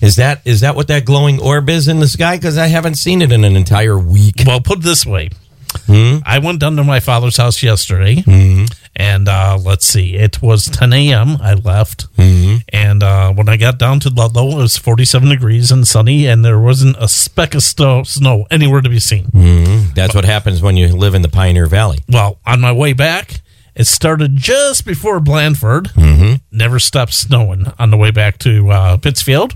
Is 0.00 0.16
that 0.16 0.40
is 0.44 0.60
that 0.60 0.76
what 0.76 0.88
that 0.88 1.04
glowing 1.04 1.40
orb 1.40 1.68
is 1.68 1.88
in 1.88 2.00
the 2.00 2.08
sky? 2.08 2.36
Because 2.36 2.58
I 2.58 2.66
haven't 2.68 2.94
seen 2.94 3.22
it 3.22 3.32
in 3.32 3.44
an 3.44 3.56
entire 3.56 3.98
week. 3.98 4.42
Well, 4.46 4.60
put 4.60 4.78
it 4.78 4.84
this 4.84 5.04
way. 5.04 5.30
Hmm? 5.86 6.18
I 6.24 6.38
went 6.38 6.60
down 6.60 6.76
to 6.76 6.84
my 6.84 7.00
father's 7.00 7.36
house 7.36 7.62
yesterday, 7.62 8.22
Hmm? 8.22 8.64
and 8.94 9.28
uh, 9.28 9.58
let's 9.62 9.86
see, 9.86 10.14
it 10.16 10.40
was 10.42 10.66
10 10.66 10.92
a.m. 10.92 11.36
I 11.40 11.54
left, 11.54 12.06
Hmm? 12.16 12.56
and 12.68 13.02
uh, 13.02 13.32
when 13.32 13.48
I 13.48 13.56
got 13.56 13.78
down 13.78 14.00
to 14.00 14.10
Ludlow, 14.10 14.52
it 14.52 14.56
was 14.62 14.76
47 14.76 15.28
degrees 15.28 15.70
and 15.70 15.86
sunny, 15.86 16.26
and 16.26 16.44
there 16.44 16.58
wasn't 16.58 16.96
a 16.98 17.08
speck 17.08 17.54
of 17.54 17.62
sto- 17.62 18.02
snow 18.04 18.46
anywhere 18.50 18.80
to 18.80 18.88
be 18.88 19.00
seen. 19.00 19.24
Mm, 19.26 19.94
that's 19.94 20.14
what 20.14 20.24
happens 20.24 20.60
when 20.62 20.76
you 20.76 20.88
live 20.88 21.14
in 21.14 21.22
the 21.22 21.28
Pioneer 21.28 21.66
Valley. 21.66 22.00
Well, 22.08 22.38
on 22.46 22.60
my 22.60 22.72
way 22.72 22.92
back, 22.92 23.40
it 23.74 23.86
started 23.86 24.36
just 24.36 24.84
before 24.84 25.18
Blandford. 25.20 25.84
Mm-hmm. 25.94 26.34
Never 26.56 26.78
stopped 26.78 27.14
snowing 27.14 27.64
on 27.78 27.90
the 27.90 27.96
way 27.96 28.10
back 28.10 28.36
to 28.40 28.70
uh, 28.70 28.96
Pittsfield. 28.98 29.54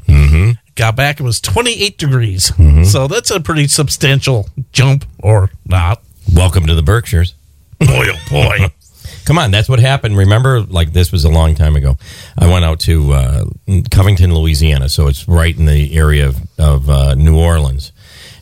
Mm-hmm. 0.77 0.83
Got 0.83 0.97
back, 0.97 1.21
it 1.21 1.23
was 1.23 1.41
28 1.41 1.97
degrees. 1.99 2.53
So 2.91 3.09
that's 3.09 3.31
a 3.31 3.41
pretty 3.41 3.67
substantial 3.67 4.49
jump, 4.73 5.07
or 5.19 5.51
not. 5.65 6.03
Welcome 6.35 6.67
to 6.67 6.75
the 6.75 6.83
Berkshires. 6.83 7.35
Boy, 7.79 8.07
oh 8.09 8.19
boy. 8.31 8.67
Come 9.25 9.39
on, 9.39 9.51
that's 9.51 9.69
what 9.69 9.81
happened. 9.81 10.17
Remember, 10.17 10.61
like 10.61 10.93
this 10.93 11.11
was 11.11 11.25
a 11.25 11.29
long 11.29 11.55
time 11.55 11.77
ago. 11.77 11.97
I 12.39 12.47
went 12.47 12.65
out 12.65 12.81
to 12.81 13.13
uh, 13.13 13.45
Covington, 13.91 14.35
Louisiana, 14.35 14.89
so 14.89 15.09
it's 15.09 15.27
right 15.27 15.57
in 15.57 15.65
the 15.65 15.97
area 15.97 16.29
of, 16.29 16.37
of 16.59 16.91
uh, 16.91 17.15
New 17.15 17.39
Orleans. 17.39 17.93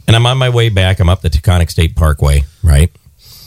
And 0.07 0.15
I'm 0.15 0.27
on 0.27 0.37
my 0.37 0.51
way 0.51 0.69
back. 0.69 1.01
I'm 1.01 1.09
up 1.09 1.23
the 1.23 1.31
Taconic 1.31 1.71
State 1.71 1.97
Parkway, 1.97 2.45
right? 2.63 2.91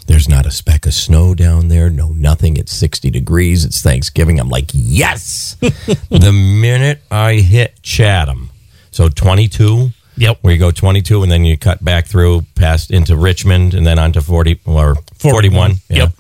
There's 0.08 0.30
not 0.30 0.46
a 0.46 0.52
speck 0.52 0.86
of 0.86 0.94
snow 0.94 1.36
down 1.36 1.68
there, 1.68 1.90
no 1.90 2.10
nothing. 2.10 2.56
It's 2.58 2.72
60 2.72 3.12
degrees. 3.12 3.66
It's 3.66 3.82
Thanksgiving. 3.82 4.40
I'm 4.40 4.50
like, 4.50 4.72
yes. 4.74 5.58
the 5.60 6.32
minute 6.32 7.02
I 7.12 7.36
hit 7.36 7.84
Chatham, 7.84 8.50
so 8.98 9.10
22. 9.10 9.92
Yep. 10.18 10.40
Where 10.42 10.52
you 10.52 10.60
go 10.60 10.72
22 10.72 11.22
and 11.22 11.32
then 11.32 11.46
you 11.46 11.56
cut 11.56 11.86
back 11.86 12.08
through 12.08 12.42
past 12.56 12.90
into 12.90 13.16
Richmond 13.16 13.76
and 13.76 13.86
then 13.86 14.00
onto 14.00 14.20
40 14.20 14.62
or 14.66 14.96
41. 15.20 15.74
Yeah. 15.88 15.98
Yep. 15.98 16.12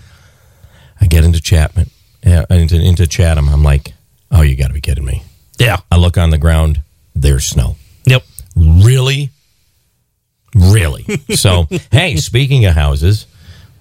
I 1.01 1.05
get 1.07 1.23
into 1.23 1.41
Chapman, 1.41 1.89
yeah, 2.23 2.45
into 2.51 2.79
into 2.79 3.07
Chatham. 3.07 3.49
I'm 3.49 3.63
like, 3.63 3.93
oh, 4.31 4.41
you 4.41 4.55
got 4.55 4.67
to 4.67 4.73
be 4.73 4.81
kidding 4.81 5.05
me. 5.05 5.23
Yeah. 5.57 5.77
I 5.91 5.97
look 5.97 6.17
on 6.17 6.29
the 6.29 6.37
ground. 6.37 6.81
There's 7.15 7.45
snow. 7.45 7.75
Yep. 8.05 8.23
Really, 8.55 9.31
really. 10.53 11.03
so, 11.35 11.67
hey, 11.91 12.17
speaking 12.17 12.65
of 12.65 12.75
houses, 12.75 13.25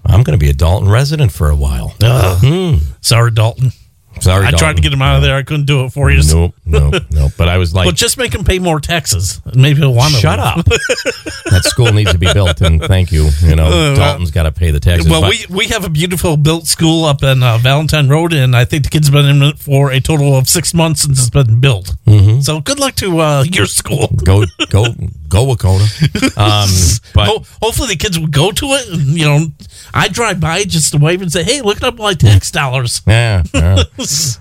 I'm 0.07 0.23
going 0.23 0.39
to 0.39 0.43
be 0.43 0.51
a 0.51 0.55
Dalton 0.55 0.89
resident 0.89 1.33
for 1.33 1.51
a 1.51 1.57
while. 1.57 1.95
Ugh. 2.03 2.39
Hmm. 2.41 2.93
Sorry, 3.03 3.31
Dalton. 3.31 3.73
Sorry, 4.21 4.47
I 4.47 4.51
tried 4.51 4.77
to 4.77 4.83
get 4.83 4.93
him 4.93 5.03
out 5.03 5.17
of 5.17 5.23
there. 5.23 5.37
I 5.37 5.43
couldn't 5.43 5.67
do 5.67 5.85
it 5.85 5.91
for 5.91 6.11
you. 6.11 6.21
Nope, 6.27 6.55
nope, 6.64 6.95
nope. 7.11 7.33
But 7.37 7.49
I 7.49 7.59
was 7.59 7.75
like, 7.75 7.87
but 7.87 7.95
just 7.95 8.19
make 8.19 8.35
him 8.35 8.45
pay 8.45 8.59
more 8.59 8.81
taxes. 8.81 9.41
Maybe 9.55 9.79
he'll 9.81 9.95
want 9.95 10.14
to. 10.14 10.21
Shut 10.21 10.39
up. 10.39 10.64
that 10.67 11.62
school 11.64 11.93
needs 11.93 12.12
to 12.12 12.19
be 12.19 12.33
built, 12.33 12.61
and 12.61 12.83
thank 12.83 13.12
you. 13.12 13.29
You 13.43 13.57
know, 13.57 13.67
Uh, 13.67 13.95
Dalton's 13.95 14.31
got 14.31 14.45
to 14.45 14.53
pay 14.53 14.71
the 14.71 14.81
taxes. 14.81 15.09
Well, 15.11 15.21
but- 15.23 15.31
we, 15.31 15.47
we 15.55 15.67
have 15.67 15.85
a 15.85 15.91
beautiful 15.91 16.37
built 16.37 16.67
school 16.67 17.05
up 17.05 17.23
in 17.23 17.43
uh, 17.43 17.59
Valentine 17.59 18.09
Road, 18.09 18.33
and 18.33 18.57
I 18.57 18.64
think 18.64 18.85
the 18.85 18.91
kids 18.91 19.09
have 19.09 19.12
been 19.14 19.27
in 19.27 19.43
it 19.43 19.59
for 19.59 19.91
a 19.93 20.01
total 20.01 20.37
of 20.37 20.49
six 20.49 20.73
months 20.75 21.03
since 21.03 21.19
it's 21.21 21.31
been 21.31 21.61
built. 21.61 21.95
Mhm. 22.07 22.43
So 22.43 22.61
good 22.61 22.79
luck 22.81 22.95
to 22.97 23.19
uh, 23.21 23.45
your 23.51 23.67
school. 23.67 24.09
go, 24.25 24.45
go, 24.71 24.87
go, 25.29 25.47
Wahconah. 25.47 26.33
Um, 26.37 26.68
but 27.14 27.27
Ho- 27.29 27.45
hopefully 27.62 27.89
the 27.89 27.97
kids 27.97 28.18
will 28.18 28.27
go 28.27 28.51
to 28.53 28.66
it. 28.66 28.89
And, 28.91 29.03
you 29.18 29.24
know, 29.24 29.47
I 29.95 30.09
drive 30.09 30.39
by 30.41 30.64
just 30.64 30.93
to 30.93 30.99
wave 30.99 31.22
and 31.22 31.33
say, 31.33 31.43
"Hey, 31.45 31.62
look 31.62 31.83
up 31.83 31.97
my 31.97 32.12
tax 32.14 32.51
dollars." 32.51 33.01
yeah, 33.07 33.43
yeah. 33.55 33.83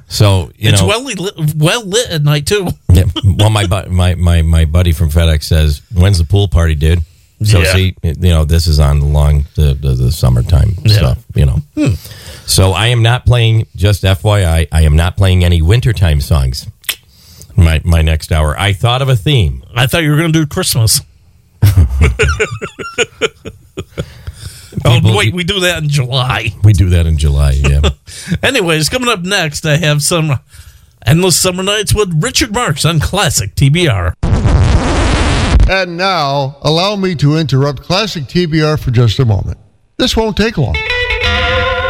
so 0.07 0.51
you 0.57 0.69
it's 0.69 0.81
know, 0.81 0.87
well 0.87 1.03
lit, 1.03 1.55
well 1.55 1.85
lit 1.85 2.09
at 2.09 2.23
night 2.23 2.45
too. 2.45 2.67
Yeah. 2.91 3.05
Well, 3.23 3.49
my, 3.49 3.65
bu- 3.65 3.89
my 3.89 4.15
my 4.15 4.41
my 4.41 4.65
buddy 4.65 4.91
from 4.91 5.09
FedEx 5.09 5.43
says, 5.43 5.81
"When's 5.93 6.17
the 6.17 6.25
pool 6.25 6.47
party, 6.47 6.75
dude?" 6.75 6.99
So 7.43 7.59
Yeah. 7.61 7.73
see, 7.73 7.95
you 8.03 8.13
know, 8.29 8.45
this 8.45 8.65
is 8.67 8.79
on 8.79 8.99
along 8.99 9.45
the 9.55 9.73
the, 9.73 9.93
the 9.93 10.11
summertime 10.11 10.75
stuff. 10.87 11.23
You 11.35 11.45
know, 11.45 11.57
Hmm. 11.75 11.93
so 12.45 12.71
I 12.71 12.87
am 12.87 13.01
not 13.03 13.25
playing. 13.25 13.67
Just 13.75 14.03
FYI, 14.03 14.67
I 14.71 14.81
am 14.81 14.95
not 14.95 15.17
playing 15.17 15.43
any 15.43 15.61
wintertime 15.61 16.21
songs. 16.21 16.67
My 17.55 17.81
my 17.83 18.01
next 18.01 18.31
hour. 18.31 18.57
I 18.59 18.73
thought 18.73 19.01
of 19.01 19.09
a 19.09 19.15
theme. 19.15 19.63
I 19.75 19.87
thought 19.87 20.03
you 20.03 20.11
were 20.11 20.17
going 20.17 20.33
to 20.33 20.39
do 20.39 20.45
Christmas. 20.45 21.01
oh 24.85 25.17
wait, 25.17 25.33
we 25.33 25.43
do 25.43 25.61
that 25.61 25.81
in 25.81 25.89
July. 25.89 26.49
We 26.63 26.73
do 26.73 26.89
that 26.89 27.05
in 27.05 27.17
July. 27.17 27.51
Yeah. 27.51 27.81
Anyways, 28.43 28.89
coming 28.89 29.09
up 29.09 29.21
next, 29.21 29.65
I 29.65 29.77
have 29.77 30.01
some 30.03 30.39
endless 31.05 31.39
summer 31.39 31.63
nights 31.63 31.93
with 31.93 32.21
Richard 32.21 32.53
Marx 32.53 32.85
on 32.85 32.99
Classic 32.99 33.55
TBR. 33.55 34.13
And 35.67 35.97
now, 35.97 36.57
allow 36.61 36.95
me 36.95 37.15
to 37.15 37.37
interrupt 37.37 37.81
Classic 37.81 38.23
TBR 38.23 38.79
for 38.79 38.91
just 38.91 39.17
a 39.19 39.25
moment. 39.25 39.57
This 39.97 40.15
won't 40.15 40.37
take 40.37 40.57
long. 40.57 40.75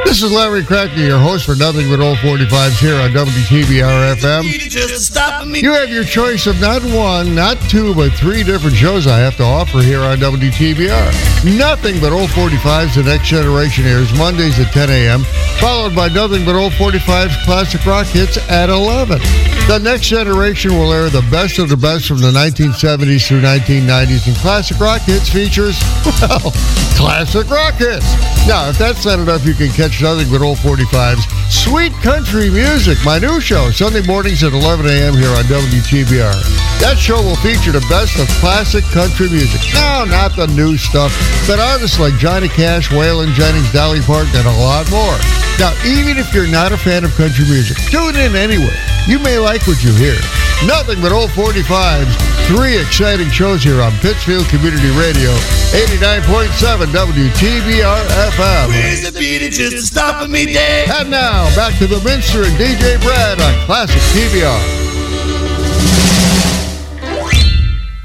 This 0.05 0.21
is 0.21 0.31
Larry 0.31 0.63
Cracker, 0.63 0.95
your 0.95 1.19
host 1.19 1.45
for 1.45 1.55
Nothing 1.55 1.89
But 1.89 1.99
Old 1.99 2.17
45s 2.19 2.79
here 2.79 2.95
on 2.95 3.09
WTBR 3.09 4.15
FM. 4.15 5.61
You 5.61 5.73
have 5.73 5.89
your 5.89 6.03
choice 6.05 6.45
of 6.47 6.61
not 6.61 6.83
one, 6.83 7.35
not 7.35 7.59
two, 7.69 7.93
but 7.95 8.13
three 8.13 8.43
different 8.43 8.77
shows 8.77 9.07
I 9.07 9.17
have 9.17 9.35
to 9.37 9.43
offer 9.43 9.79
here 9.81 9.99
on 10.01 10.19
WTBR. 10.19 11.57
Nothing 11.57 11.99
But 11.99 12.13
Old 12.13 12.29
45s, 12.29 12.95
The 12.95 13.03
Next 13.03 13.27
Generation 13.27 13.85
airs 13.85 14.15
Mondays 14.17 14.57
at 14.59 14.71
10 14.71 14.89
a.m., 14.89 15.23
followed 15.59 15.95
by 15.95 16.07
Nothing 16.07 16.45
But 16.45 16.55
Old 16.55 16.73
45s 16.73 17.43
Classic 17.43 17.83
Rock 17.85 18.05
Hits 18.05 18.37
at 18.49 18.69
11. 18.69 19.19
The 19.67 19.79
Next 19.79 20.05
Generation 20.07 20.73
will 20.73 20.93
air 20.93 21.09
the 21.09 21.27
best 21.31 21.57
of 21.57 21.67
the 21.67 21.77
best 21.77 22.07
from 22.07 22.19
the 22.19 22.31
1970s 22.31 23.27
through 23.27 23.41
1990s, 23.41 24.27
and 24.27 24.35
Classic 24.37 24.79
Rock 24.79 25.01
Hits 25.01 25.27
features, 25.27 25.81
well, 26.21 26.51
classic 26.95 27.49
rock 27.49 27.73
hits. 27.73 28.05
Now, 28.47 28.69
if 28.69 28.77
that's 28.77 29.05
not 29.05 29.19
enough, 29.19 29.45
you 29.45 29.53
can 29.53 29.69
catch 29.69 29.94
nothing 30.01 30.29
but 30.31 30.41
old 30.41 30.57
45s. 30.59 31.23
Sweet 31.51 31.93
Country 32.01 32.49
Music, 32.49 32.97
my 33.05 33.19
new 33.19 33.39
show, 33.39 33.71
Sunday 33.71 34.01
mornings 34.05 34.43
at 34.43 34.53
11 34.53 34.85
a.m. 34.85 35.13
here 35.13 35.29
on 35.29 35.43
WTBR. 35.45 36.35
That 36.81 36.97
show 36.97 37.21
will 37.21 37.35
feature 37.37 37.71
the 37.71 37.85
best 37.89 38.19
of 38.19 38.27
classic 38.41 38.83
country 38.85 39.29
music. 39.29 39.61
No, 39.73 40.05
not 40.05 40.35
the 40.35 40.47
new 40.47 40.77
stuff, 40.77 41.11
but 41.47 41.59
artists 41.59 41.99
like 41.99 42.15
Johnny 42.15 42.47
Cash, 42.49 42.89
Waylon 42.89 43.33
Jennings, 43.33 43.71
Dolly 43.71 44.01
Parton, 44.01 44.35
and 44.35 44.47
a 44.47 44.57
lot 44.59 44.89
more. 44.91 45.17
Now, 45.59 45.71
even 45.85 46.17
if 46.17 46.33
you're 46.33 46.47
not 46.47 46.71
a 46.71 46.77
fan 46.77 47.03
of 47.03 47.13
country 47.15 47.45
music, 47.45 47.77
tune 47.89 48.15
in 48.15 48.35
anyway. 48.35 48.75
You 49.07 49.19
may 49.19 49.37
like 49.37 49.65
what 49.67 49.83
you 49.83 49.93
hear. 49.93 50.19
Nothing 50.63 51.01
but 51.01 51.11
old 51.11 51.29
45s. 51.31 52.07
Three 52.47 52.77
exciting 52.79 53.29
shows 53.29 53.63
here 53.63 53.81
on 53.81 53.91
Pittsfield 53.99 54.47
Community 54.47 54.89
Radio, 54.95 55.33
89.7 55.73 56.87
WTBR 56.93 58.05
FM. 58.31 58.67
Where's 58.69 59.01
the 59.01 59.11
beat? 59.11 59.51
Just 59.51 59.87
stopping 59.87 60.31
me 60.31 60.45
dead. 60.53 60.89
And 60.89 61.09
now, 61.09 61.53
back 61.55 61.77
to 61.79 61.87
the 61.87 61.99
Minster 62.03 62.43
and 62.43 62.55
DJ 62.57 63.01
Brad 63.01 63.41
on 63.41 63.65
Classic 63.65 64.01
TBR. 64.13 64.94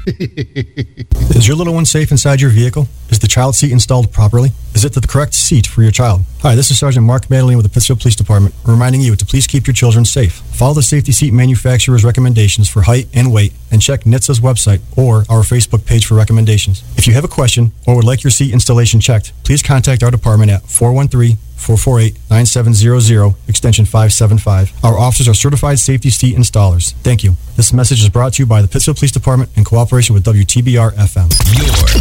Is 0.07 1.47
your 1.47 1.55
little 1.55 1.75
one 1.75 1.85
safe 1.85 2.09
inside 2.09 2.41
your 2.41 2.49
vehicle? 2.49 2.87
Is 3.09 3.19
the 3.19 3.27
child 3.27 3.55
seat 3.55 3.71
installed 3.71 4.11
properly? 4.11 4.49
Is 4.73 4.83
it 4.83 4.93
the 4.93 5.01
correct 5.01 5.35
seat 5.35 5.67
for 5.67 5.83
your 5.83 5.91
child? 5.91 6.21
Hi, 6.41 6.55
this 6.55 6.71
is 6.71 6.79
Sergeant 6.79 7.05
Mark 7.05 7.29
Madeline 7.29 7.57
with 7.57 7.67
the 7.67 7.71
Pittsfield 7.71 7.99
Police 7.99 8.15
Department, 8.15 8.55
reminding 8.65 9.01
you 9.01 9.15
to 9.15 9.25
please 9.25 9.45
keep 9.45 9.67
your 9.67 9.75
children 9.75 10.03
safe. 10.03 10.33
Follow 10.33 10.73
the 10.73 10.81
safety 10.81 11.11
seat 11.11 11.33
manufacturer's 11.33 12.03
recommendations 12.03 12.67
for 12.67 12.81
height 12.81 13.07
and 13.13 13.31
weight, 13.31 13.53
and 13.69 13.79
check 13.79 14.01
NHTSA's 14.01 14.39
website 14.39 14.81
or 14.97 15.17
our 15.29 15.43
Facebook 15.43 15.85
page 15.85 16.07
for 16.07 16.15
recommendations. 16.15 16.83
If 16.97 17.05
you 17.05 17.13
have 17.13 17.23
a 17.23 17.27
question 17.27 17.71
or 17.85 17.95
would 17.95 18.05
like 18.05 18.23
your 18.23 18.31
seat 18.31 18.53
installation 18.53 18.99
checked, 19.01 19.33
please 19.43 19.61
contact 19.61 20.01
our 20.01 20.09
department 20.09 20.49
at 20.49 20.63
413 20.63 21.37
448 21.37 21.50
9700, 21.61 23.35
extension 23.47 23.85
575. 23.85 24.83
Our 24.83 24.97
officers 24.97 25.27
are 25.27 25.33
certified 25.33 25.79
safety 25.79 26.09
seat 26.09 26.35
installers. 26.35 26.93
Thank 27.03 27.23
you. 27.23 27.35
This 27.55 27.71
message 27.71 28.01
is 28.01 28.09
brought 28.09 28.33
to 28.33 28.43
you 28.43 28.47
by 28.47 28.61
the 28.61 28.67
Pittsfield 28.67 28.97
Police 28.97 29.11
Department 29.11 29.51
in 29.55 29.63
cooperation 29.63 30.13
with 30.13 30.23
WTBR 30.23 30.93
FM. 30.93 31.29
You're 31.53 31.67
locked 31.69 31.95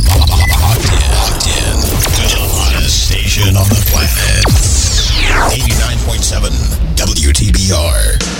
in, 1.46 1.76
the 2.16 2.40
hottest 2.56 3.08
station 3.08 3.56
on 3.56 3.68
the 3.68 3.80
planet. 3.90 4.46
89.7 5.52 6.50
WTBR. 6.96 8.39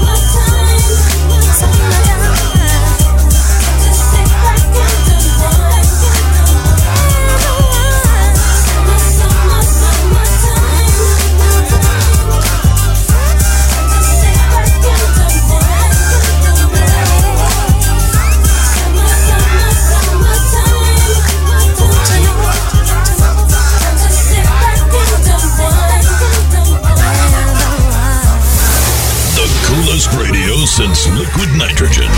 Coolest 30.01 30.13
radio 30.19 30.55
since 30.65 31.07
liquid 31.09 31.49
nitrogen. 31.57 32.09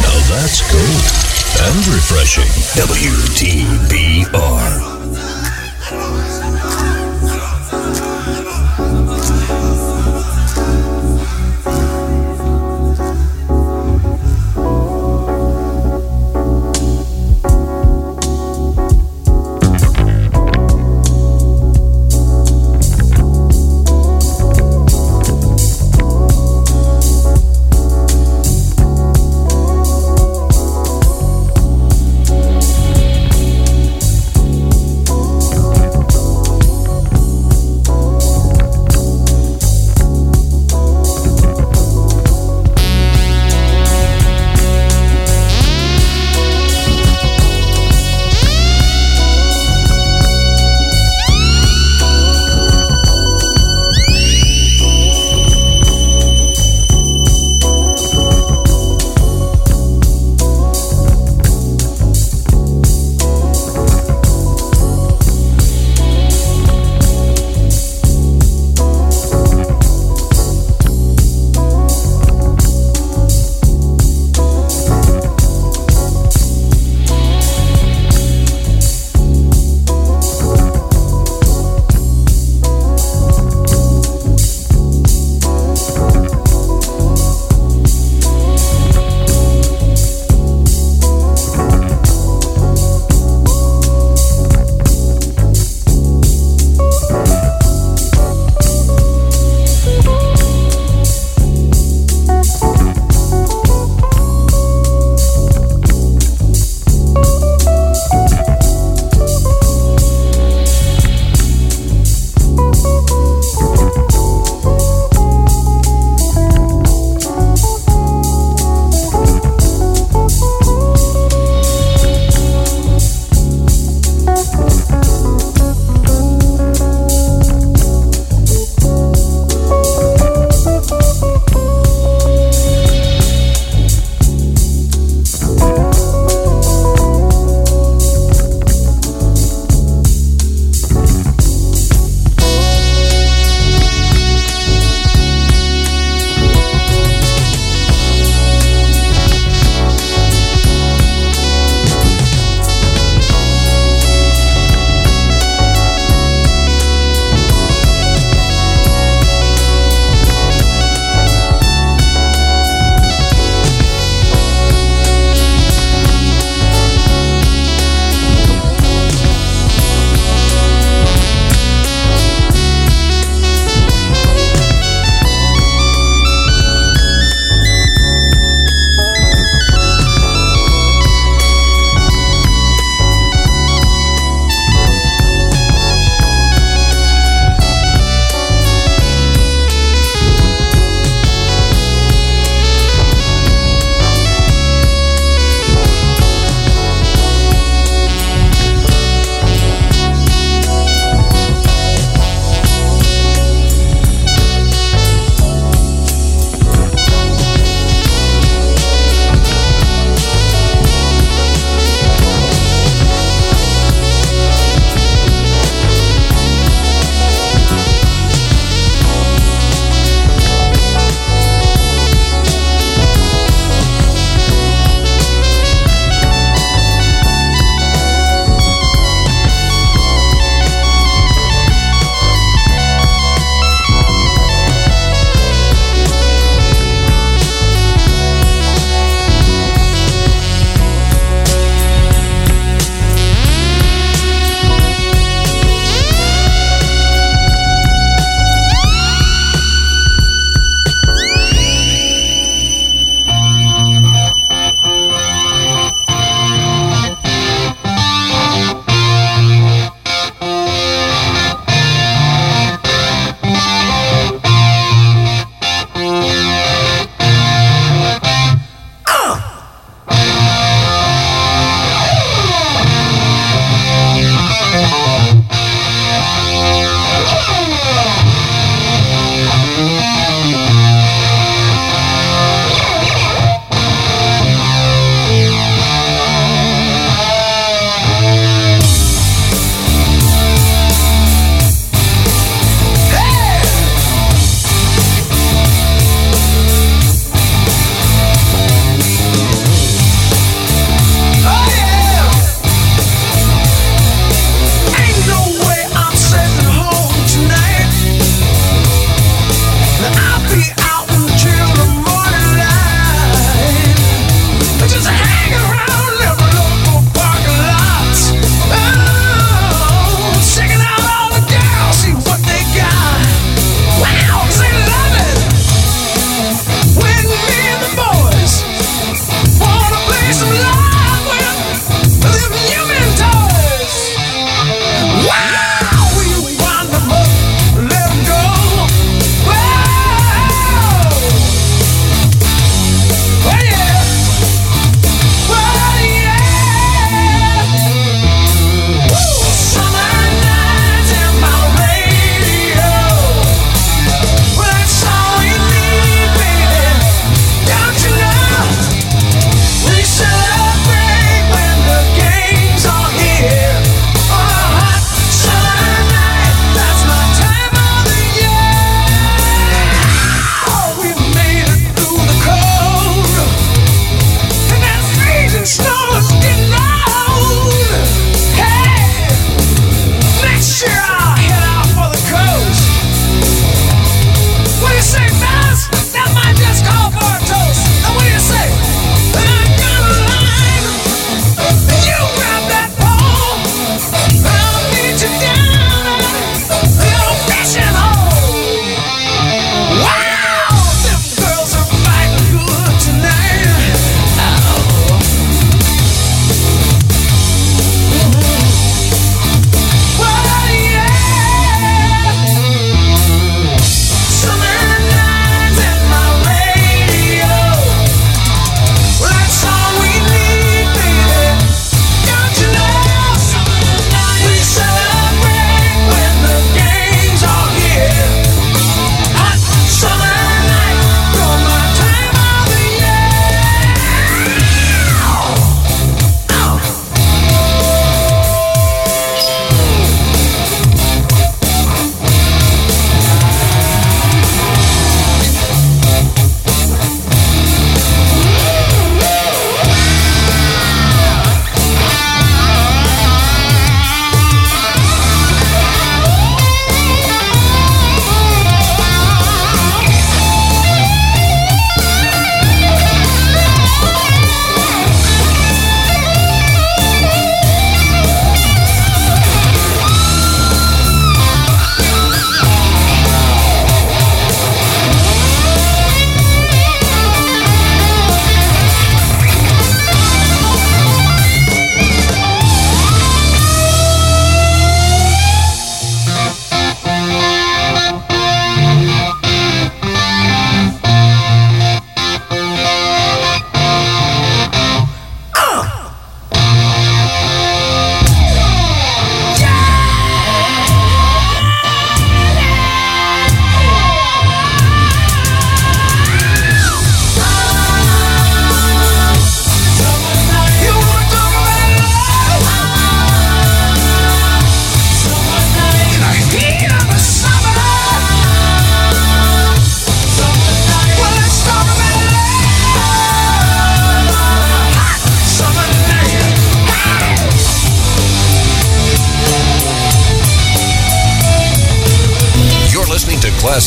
Now 0.00 0.18
that's 0.30 0.60
cool 0.70 1.00
and 1.66 1.86
refreshing. 1.88 2.50
WTBR. 2.80 4.20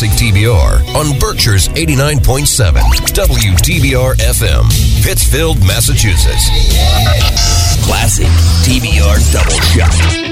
Classic 0.04 0.34
TBR 0.34 0.96
on 0.96 1.18
Berkshire's 1.18 1.70
89.7 1.70 2.74
WTBR 3.14 4.16
FM, 4.18 4.66
Pittsfield, 5.02 5.66
Massachusetts. 5.66 6.50
Classic 7.86 8.28
TBR 8.66 9.32
Double 9.32 9.62
Shot. 9.62 10.23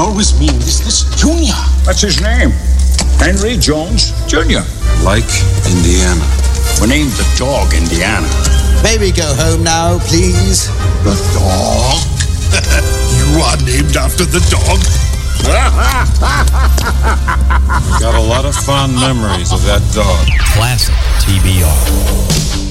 Always 0.00 0.32
mean? 0.40 0.56
Is 0.64 0.80
this 0.80 1.04
Junior? 1.20 1.60
That's 1.84 2.00
his 2.00 2.20
name. 2.20 2.50
Henry 3.20 3.56
Jones 3.56 4.12
Jr. 4.26 4.64
Like 5.04 5.28
Indiana. 5.68 6.24
We 6.80 6.88
named 6.88 7.12
the 7.20 7.28
dog 7.36 7.74
Indiana. 7.74 8.28
May 8.82 8.96
we 8.96 9.12
go 9.12 9.28
home 9.36 9.62
now, 9.62 9.98
please? 10.08 10.68
The 11.04 11.12
dog? 11.36 12.00
you 13.20 13.28
are 13.44 13.60
named 13.60 13.96
after 13.96 14.24
the 14.24 14.40
dog? 14.48 14.80
Got 18.00 18.14
a 18.14 18.20
lot 18.20 18.46
of 18.46 18.54
fond 18.54 18.94
memories 18.94 19.52
of 19.52 19.62
that 19.64 19.82
dog. 19.94 20.26
Classic 20.54 20.94
TBR. 21.20 22.69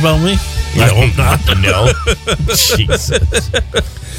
About 0.00 0.24
me? 0.24 0.32
I 0.32 0.88
hope 0.94 1.16
not. 1.18 1.40
no. 1.60 1.92
Jesus. 2.54 3.50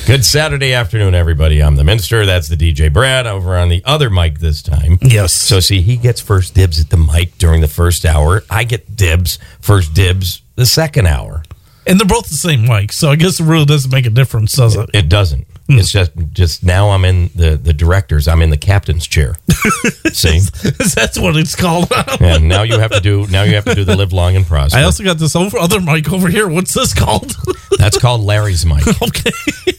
Good 0.06 0.24
Saturday 0.24 0.74
afternoon, 0.74 1.16
everybody. 1.16 1.62
I'm 1.62 1.76
the 1.76 1.84
minister. 1.84 2.24
That's 2.26 2.48
the 2.48 2.56
DJ 2.56 2.94
Brad 2.94 3.26
over 3.26 3.58
on 3.58 3.70
the 3.70 3.82
other 3.84 4.12
mic 4.12 4.40
this 4.40 4.62
time. 4.62 5.00
Yes. 5.02 5.34
So, 5.34 5.60
see, 5.60 5.82
he 5.82 5.98
gets 5.98 6.22
first 6.22 6.54
dibs 6.54 6.80
at 6.80 6.90
the 6.92 6.98
mic 6.98 7.38
during 7.40 7.62
the 7.62 7.68
first 7.68 8.06
hour. 8.06 8.44
I 8.50 8.64
get 8.64 8.96
dibs, 8.96 9.40
first 9.60 9.94
dibs, 9.96 10.44
the 10.56 10.68
second 10.68 11.08
hour. 11.08 11.44
And 11.88 12.00
they're 12.00 12.08
both 12.08 12.30
the 12.30 12.36
same 12.36 12.68
mic, 12.68 12.92
so 12.92 13.10
I 13.10 13.16
guess 13.16 13.40
it 13.40 13.46
really 13.46 13.66
doesn't 13.66 13.92
make 13.92 14.06
a 14.06 14.12
difference, 14.12 14.54
does 14.54 14.76
it? 14.76 14.90
It 14.94 15.10
doesn't. 15.10 15.48
It's 15.80 15.92
just 15.92 16.12
just 16.34 16.64
now 16.64 16.90
I'm 16.90 17.06
in 17.06 17.30
the 17.36 17.58
the 17.58 17.74
directors. 17.74 18.28
I'm 18.28 18.42
in 18.42 18.50
the 18.50 18.58
captain's 18.58 19.08
chair. 19.08 19.36
See, 20.14 20.40
That's 20.96 21.18
what 21.20 21.36
it's 21.36 21.56
called. 21.56 21.92
and 22.20 22.48
now 22.48 22.64
you 22.64 22.80
have 22.80 22.92
to 22.92 23.00
do 23.00 23.28
now 23.28 23.44
you 23.44 23.56
have 23.56 23.66
to 23.66 23.76
do 23.76 23.84
the 23.84 23.96
live 23.96 24.14
long 24.14 24.36
and 24.36 24.46
prosper. 24.46 24.78
I 24.80 24.84
also 24.84 25.04
got 25.04 25.18
this 25.18 25.36
over, 25.36 25.58
other 25.58 25.80
mic 25.82 26.12
over 26.12 26.28
here. 26.28 26.48
What's 26.48 26.74
this 26.74 26.94
called? 26.94 27.36
That's 27.78 27.98
called 27.98 28.22
Larry's 28.22 28.66
mic. 28.66 28.86
okay. 29.02 29.32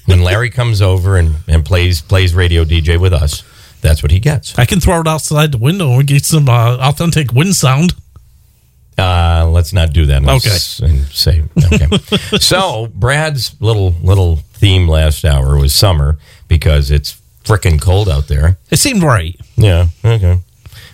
When 0.07 0.23
Larry 0.23 0.51
comes 0.51 0.83
over 0.83 1.17
and, 1.17 1.37
and 1.49 1.65
plays 1.65 2.01
plays 2.03 2.35
radio 2.35 2.65
DJ 2.65 2.99
with 3.01 3.13
us, 3.13 3.43
that's 3.81 4.03
what 4.03 4.11
he 4.13 4.21
gets. 4.21 4.59
I 4.59 4.65
can 4.65 4.81
throw 4.81 5.01
it 5.01 5.07
outside 5.09 5.53
the 5.53 5.59
window 5.59 5.99
and 5.99 6.07
get 6.07 6.25
some 6.25 6.49
uh, 6.49 6.77
authentic 6.79 7.33
wind 7.33 7.55
sound. 7.57 7.95
Uh, 8.99 9.49
let's 9.51 9.73
not 9.73 9.93
do 9.93 10.07
that. 10.07 10.23
Let's- 10.23 10.81
And 10.81 11.07
say 11.07 11.43
okay. 11.73 11.89
so 12.39 12.89
Brad's 12.95 13.55
little 13.61 13.95
little 14.03 14.37
theme 14.55 14.87
last 14.89 15.25
hour 15.25 15.57
was 15.59 15.75
summer 15.75 16.19
because 16.49 16.91
it's 16.91 17.21
frickin' 17.45 17.81
cold 17.81 18.09
out 18.09 18.29
there. 18.29 18.59
It 18.71 18.77
seemed 18.79 19.03
right. 19.03 19.35
Yeah. 19.57 19.87
Okay. 20.05 20.39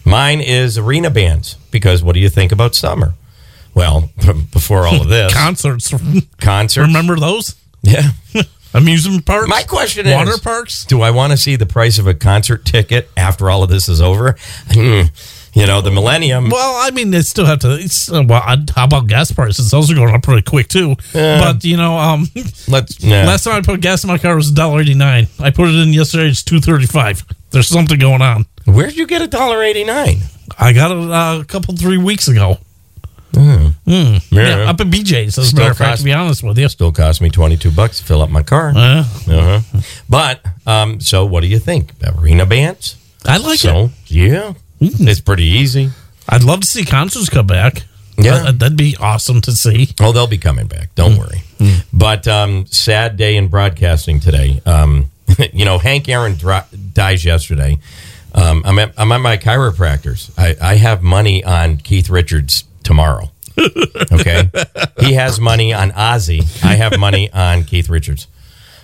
Mine 0.04 0.40
is 0.40 0.78
arena 0.78 1.10
bands 1.10 1.56
because 1.70 2.02
what 2.02 2.14
do 2.14 2.20
you 2.20 2.30
think 2.30 2.52
about 2.52 2.74
summer? 2.74 3.14
Well, 3.74 4.10
before 4.52 4.86
all 4.86 5.02
of 5.02 5.08
this, 5.08 5.34
Concerts. 5.34 5.92
concerts. 6.40 6.86
Remember 6.86 7.16
those? 7.16 7.56
Yeah. 7.82 8.10
Amusement 8.74 9.24
parks? 9.24 9.48
My 9.48 9.62
question 9.62 10.06
Water 10.06 10.22
is, 10.22 10.28
water 10.36 10.42
parks? 10.42 10.84
Do 10.84 11.00
I 11.00 11.10
want 11.10 11.32
to 11.32 11.36
see 11.36 11.56
the 11.56 11.66
price 11.66 11.98
of 11.98 12.06
a 12.06 12.12
concert 12.14 12.64
ticket 12.66 13.08
after 13.16 13.50
all 13.50 13.62
of 13.62 13.70
this 13.70 13.88
is 13.88 14.00
over? 14.00 14.36
You 15.58 15.66
know, 15.66 15.80
the 15.80 15.90
Millennium. 15.90 16.50
Well, 16.50 16.74
I 16.86 16.90
mean, 16.92 17.10
they 17.10 17.22
still 17.22 17.44
have 17.46 17.58
to. 17.60 17.74
It's, 17.74 18.10
uh, 18.12 18.22
well, 18.26 18.42
I- 18.44 18.64
how 18.76 18.84
about 18.84 19.08
gas 19.08 19.32
prices? 19.32 19.70
Those 19.70 19.90
are 19.90 19.94
going 19.94 20.14
up 20.14 20.22
pretty 20.22 20.42
quick 20.42 20.68
too. 20.68 20.94
Yeah. 21.12 21.40
But 21.40 21.64
you 21.64 21.76
know, 21.76 21.98
um, 21.98 22.28
Let's. 22.68 23.02
Nah. 23.08 23.24
last 23.24 23.44
time 23.44 23.54
I 23.56 23.62
put 23.62 23.80
gas 23.80 24.04
in 24.04 24.08
my 24.08 24.18
car 24.18 24.36
was 24.36 24.52
$1.89. 24.52 25.28
I 25.40 25.50
put 25.50 25.68
it 25.68 25.74
in 25.74 25.92
yesterday. 25.92 26.28
It's 26.28 26.42
two 26.42 26.60
thirty 26.60 26.86
five. 26.86 27.24
There's 27.50 27.66
something 27.68 27.98
going 27.98 28.22
on. 28.22 28.46
Where'd 28.66 28.94
you 28.96 29.06
get 29.06 29.22
a 29.22 29.26
dollar 29.26 29.62
eighty 29.62 29.82
nine? 29.84 30.18
I 30.58 30.72
got 30.72 30.90
it 30.90 31.10
uh, 31.10 31.40
a 31.40 31.44
couple 31.44 31.74
three 31.76 31.98
weeks 31.98 32.28
ago. 32.28 32.58
Mm. 33.32 33.74
Mm. 33.86 34.24
Yeah. 34.32 34.56
Yeah. 34.58 34.70
up 34.70 34.80
at 34.80 34.86
BJ's. 34.88 35.38
As 35.38 35.38
a 35.38 35.44
Still 35.46 35.58
matter 35.60 35.70
of 35.72 35.78
fact, 35.78 35.98
to 35.98 36.04
be 36.04 36.12
honest 36.12 36.42
with 36.42 36.58
you. 36.58 36.68
Still 36.68 36.92
cost 36.92 37.20
me 37.20 37.30
twenty 37.30 37.56
two 37.56 37.70
bucks 37.70 37.98
to 37.98 38.04
fill 38.04 38.22
up 38.22 38.30
my 38.30 38.42
car. 38.42 38.72
Uh, 38.76 39.04
Uh-huh. 39.28 39.60
But 40.08 40.40
um, 40.66 41.00
so 41.00 41.24
what 41.26 41.40
do 41.40 41.46
you 41.46 41.58
think? 41.58 41.92
Arena 42.04 42.46
bands? 42.46 42.96
I 43.26 43.36
like 43.38 43.58
so, 43.58 43.86
it. 43.86 43.90
Yeah, 44.06 44.54
it's 44.80 45.20
pretty 45.20 45.44
easy. 45.44 45.90
I'd 46.28 46.44
love 46.44 46.60
to 46.60 46.66
see 46.66 46.84
concerts 46.84 47.28
come 47.28 47.46
back. 47.46 47.84
Yeah. 48.18 48.34
Uh, 48.48 48.52
that'd 48.52 48.76
be 48.76 48.96
awesome 48.98 49.40
to 49.42 49.52
see. 49.52 49.88
Oh, 50.00 50.12
they'll 50.12 50.26
be 50.26 50.38
coming 50.38 50.66
back. 50.66 50.94
Don't 50.94 51.16
worry. 51.16 51.42
But 51.92 52.26
um, 52.26 52.66
sad 52.66 53.16
day 53.16 53.36
in 53.36 53.48
broadcasting 53.48 54.20
today. 54.20 54.60
Um, 54.66 55.10
you 55.52 55.64
know, 55.64 55.78
Hank 55.78 56.08
Aaron 56.08 56.36
dies 56.92 57.24
yesterday. 57.24 57.78
Um, 58.34 58.62
I'm 58.64 58.78
at 58.78 58.92
I'm 58.98 59.10
at 59.12 59.20
my 59.20 59.36
chiropractor's. 59.36 60.30
I, 60.36 60.56
I 60.60 60.74
have 60.76 61.02
money 61.02 61.42
on 61.44 61.78
Keith 61.78 62.10
Richards 62.10 62.64
tomorrow. 62.82 63.30
Okay, 64.12 64.48
he 65.00 65.14
has 65.14 65.40
money 65.40 65.72
on 65.74 65.90
Ozzy. 65.90 66.40
I 66.64 66.76
have 66.76 66.98
money 66.98 67.30
on 67.32 67.64
Keith 67.64 67.88
Richards. 67.88 68.26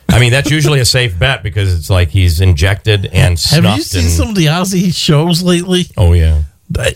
I 0.09 0.20
mean, 0.20 0.31
that's 0.32 0.51
usually 0.51 0.81
a 0.81 0.85
safe 0.85 1.18
bet 1.18 1.43
because 1.43 1.74
it's 1.76 1.90
like 1.90 2.09
he's 2.10 2.40
injected 2.40 3.06
and 3.06 3.31
Have 3.32 3.39
snuffed. 3.40 3.76
you 3.78 3.82
seen 3.82 4.02
and, 4.05 4.10
some 4.10 4.28
of 4.28 4.35
the 4.36 4.47
Ozzy 4.47 4.94
shows 4.94 5.43
lately? 5.43 5.86
Oh 5.97 6.12
yeah, 6.12 6.43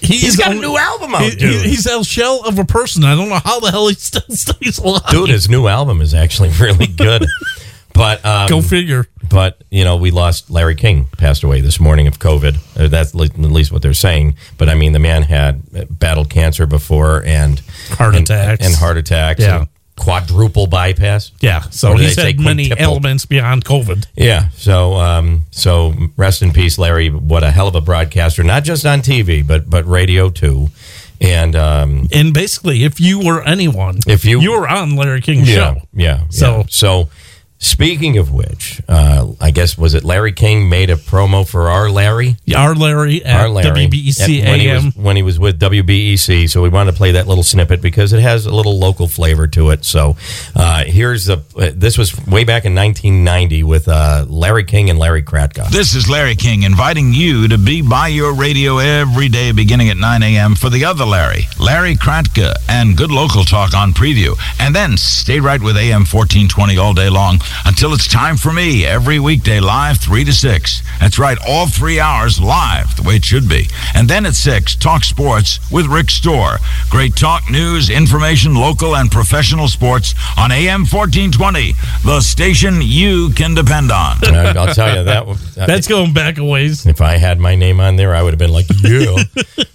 He's, 0.01 0.23
He's 0.23 0.37
got 0.37 0.53
a 0.53 0.55
new 0.55 0.77
album 0.77 1.15
out, 1.15 1.23
he- 1.23 1.37
dude. 1.37 1.65
he's 1.67 1.87
a 1.87 2.03
shell 2.05 2.43
of 2.47 2.59
a 2.59 2.65
person. 2.65 3.05
I 3.05 3.15
don't 3.15 3.29
know 3.29 3.41
how 3.45 3.61
the 3.61 3.71
hell 3.71 3.89
he 3.89 3.95
still 3.95 4.23
stays 4.31 4.79
alive. 4.79 5.03
dude, 5.11 5.31
his 5.31 5.49
new 5.49 5.67
album 5.67 6.01
is 6.01 6.15
actually 6.15 6.49
really 6.61 6.87
good. 6.87 7.25
But 7.95 8.25
um, 8.25 8.49
Go 8.49 8.63
figure. 8.63 9.07
But 9.29 9.63
you 9.71 9.83
know, 9.85 9.97
we 9.97 10.11
lost 10.13 10.51
Larry 10.51 10.77
King, 10.77 11.07
passed 11.19 11.43
away 11.43 11.61
this 11.61 11.81
morning 11.81 12.07
of 12.07 12.19
COVID. 12.19 12.57
Uh, 12.79 12.89
That's 12.89 13.13
at 13.15 13.37
least 13.39 13.73
what 13.73 13.83
they're 13.83 13.93
saying. 13.95 14.37
But 14.57 14.69
I 14.69 14.75
mean, 14.75 14.93
the 14.93 14.99
man 15.01 15.23
had 15.25 15.99
battled 15.99 16.31
cancer 16.31 16.67
before 16.67 17.25
and 17.25 17.61
Heart 17.91 18.15
and, 18.15 18.25
attacks. 18.25 18.65
and 18.65 18.75
heart 18.77 18.97
attacks. 18.97 19.41
Yeah. 19.41 19.59
and 19.61 19.69
quadruple 19.99 20.67
bypass. 20.67 21.33
Yeah, 21.41 21.61
so 21.71 21.95
he's 21.97 22.17
had 22.17 22.39
many 22.41 22.71
elements 22.79 23.27
beyond 23.27 23.65
COVID. 23.65 24.07
Yeah. 24.17 24.49
So, 24.57 24.95
um, 24.95 25.45
so 25.51 25.95
rest 26.17 26.41
in 26.43 26.53
peace, 26.53 26.79
Larry. 26.79 27.11
What 27.11 27.43
a 27.43 27.51
hell 27.51 27.69
of 27.69 27.75
a 27.75 27.81
broadcaster! 27.81 28.43
Not 28.43 28.65
just 28.65 28.87
on 28.87 29.01
TV, 29.01 29.47
but 29.47 29.69
but 29.69 29.87
radio 29.87 30.31
too. 30.31 30.69
And 31.21 31.57
um, 31.57 32.07
And 32.13 32.33
basically, 32.33 32.85
if 32.85 33.01
you 33.01 33.19
were 33.19 33.43
anyone, 33.43 33.99
If 34.07 34.25
you- 34.25 34.41
you 34.41 34.53
were 34.53 34.69
on 34.69 34.95
Larry 34.95 35.21
King's 35.21 35.49
yeah, 35.49 35.55
show. 35.75 35.83
yeah. 35.93 36.21
So- 36.31 36.59
yeah. 36.59 36.63
so 36.69 37.09
speaking 37.59 38.19
of 38.19 38.33
which, 38.33 38.81
uh, 38.89 39.27
I 39.41 39.51
guess 39.51 39.77
was 39.77 39.95
it 39.95 40.05
Larry 40.05 40.33
King 40.33 40.69
made 40.69 40.91
a 40.91 40.97
promo 40.97 41.47
for 41.49 41.69
our 41.69 41.91
Larry? 41.91 42.37
Our 42.57 42.75
Larry 42.75 43.25
at 43.25 43.41
Our 43.41 43.49
Larry 43.49 43.89
WBEC 43.89 44.43
at- 44.43 44.49
when 44.49 44.61
he, 44.61 44.69
was, 44.73 44.97
when 44.97 45.17
he 45.17 45.23
was 45.23 45.39
with 45.39 45.59
WBEC. 45.61 46.49
So 46.49 46.63
we 46.63 46.69
wanted 46.69 46.93
to 46.93 46.97
play 46.97 47.13
that 47.13 47.27
little 47.27 47.43
snippet 47.43 47.83
because 47.83 48.13
it 48.13 48.21
has 48.21 48.47
a 48.47 48.55
little 48.55 48.79
local 48.79 49.09
flavor 49.09 49.47
to 49.49 49.71
it. 49.71 49.85
So 49.85 50.17
uh, 50.55 50.85
here's 50.85 51.27
the. 51.27 51.43
Uh, 51.57 51.71
this 51.75 51.99
was 51.99 52.15
way 52.27 52.45
back 52.45 52.65
in 52.65 52.75
1990 52.75 53.63
with 53.65 53.89
uh, 53.89 54.25
Larry 54.29 54.65
King 54.65 54.91
and 54.91 54.99
Larry 54.99 55.23
Kratka. 55.23 55.69
This 55.71 55.95
is 55.95 56.09
Larry 56.09 56.37
King 56.37 56.63
inviting 56.63 57.13
you 57.13 57.49
to 57.49 57.59
be 57.59 57.83
by 57.83 58.09
your 58.09 58.35
radio 58.35 58.79
every 58.79 59.29
day 59.29 59.53
beginning 59.53 59.89
at 59.89 59.97
9 59.97 60.23
a.m. 60.23 60.55
for 60.55 60.71
the 60.71 60.85
other 60.85 61.05
Larry, 61.05 61.49
Larry 61.59 61.97
Kratka, 61.97 62.55
and 62.69 62.97
good 62.97 63.11
local 63.11 63.45
talk 63.45 63.75
on 63.75 63.93
preview. 63.93 64.37
And 64.61 64.75
then 64.75 64.97
stay 64.97 65.41
right 65.41 65.61
with 65.61 65.77
AM 65.77 66.05
1420 66.07 66.79
all 66.79 66.95
day 66.95 67.09
long 67.09 67.41
until 67.65 67.93
it's 67.93 68.09
time 68.09 68.37
for 68.37 68.53
me 68.53 68.85
every 68.85 69.19
weekday 69.19 69.61
live 69.61 69.99
3 69.99 70.25
to 70.25 70.33
6. 70.33 70.83
That's 71.01 71.19
right, 71.19 71.39
all 71.47 71.67
three 71.67 72.01
hours 72.01 72.41
live, 72.41 72.97
the 72.97 73.03
way 73.03 73.17
it 73.17 73.25
should 73.25 73.49
be. 73.49 73.67
And 73.95 74.09
then 74.09 74.27
at 74.27 74.35
6, 74.35 74.77
talk 74.77 75.05
sports 75.05 75.59
with 75.71 75.87
Rick 75.87 76.11
Storr. 76.11 76.59
Great 76.91 77.17
talk, 77.17 77.51
news, 77.51 77.91
information, 77.91 78.55
local 78.55 78.97
and 78.97 79.11
professional 79.11 79.69
sports 79.69 80.15
on 80.37 80.51
AM 80.53 80.81
1420, 80.87 81.73
the 82.05 82.21
station 82.21 82.81
you 82.83 83.31
can 83.35 83.55
depend 83.55 83.91
on. 83.93 84.17
Uh, 84.25 84.55
I'll 84.57 84.75
tell 84.75 84.97
you 84.97 85.05
that. 85.05 85.27
was- 85.27 85.55
That's 85.55 85.87
going 85.89 86.13
back 86.13 86.39
a 86.39 86.45
ways. 86.45 86.87
If 86.87 87.01
I 87.01 87.17
had 87.17 87.39
my 87.39 87.55
name 87.55 87.81
on 87.81 87.97
there, 87.97 88.15
I 88.15 88.23
would 88.23 88.33
have 88.33 88.39
been 88.39 88.53
like, 88.53 88.67
yeah. 88.83 89.17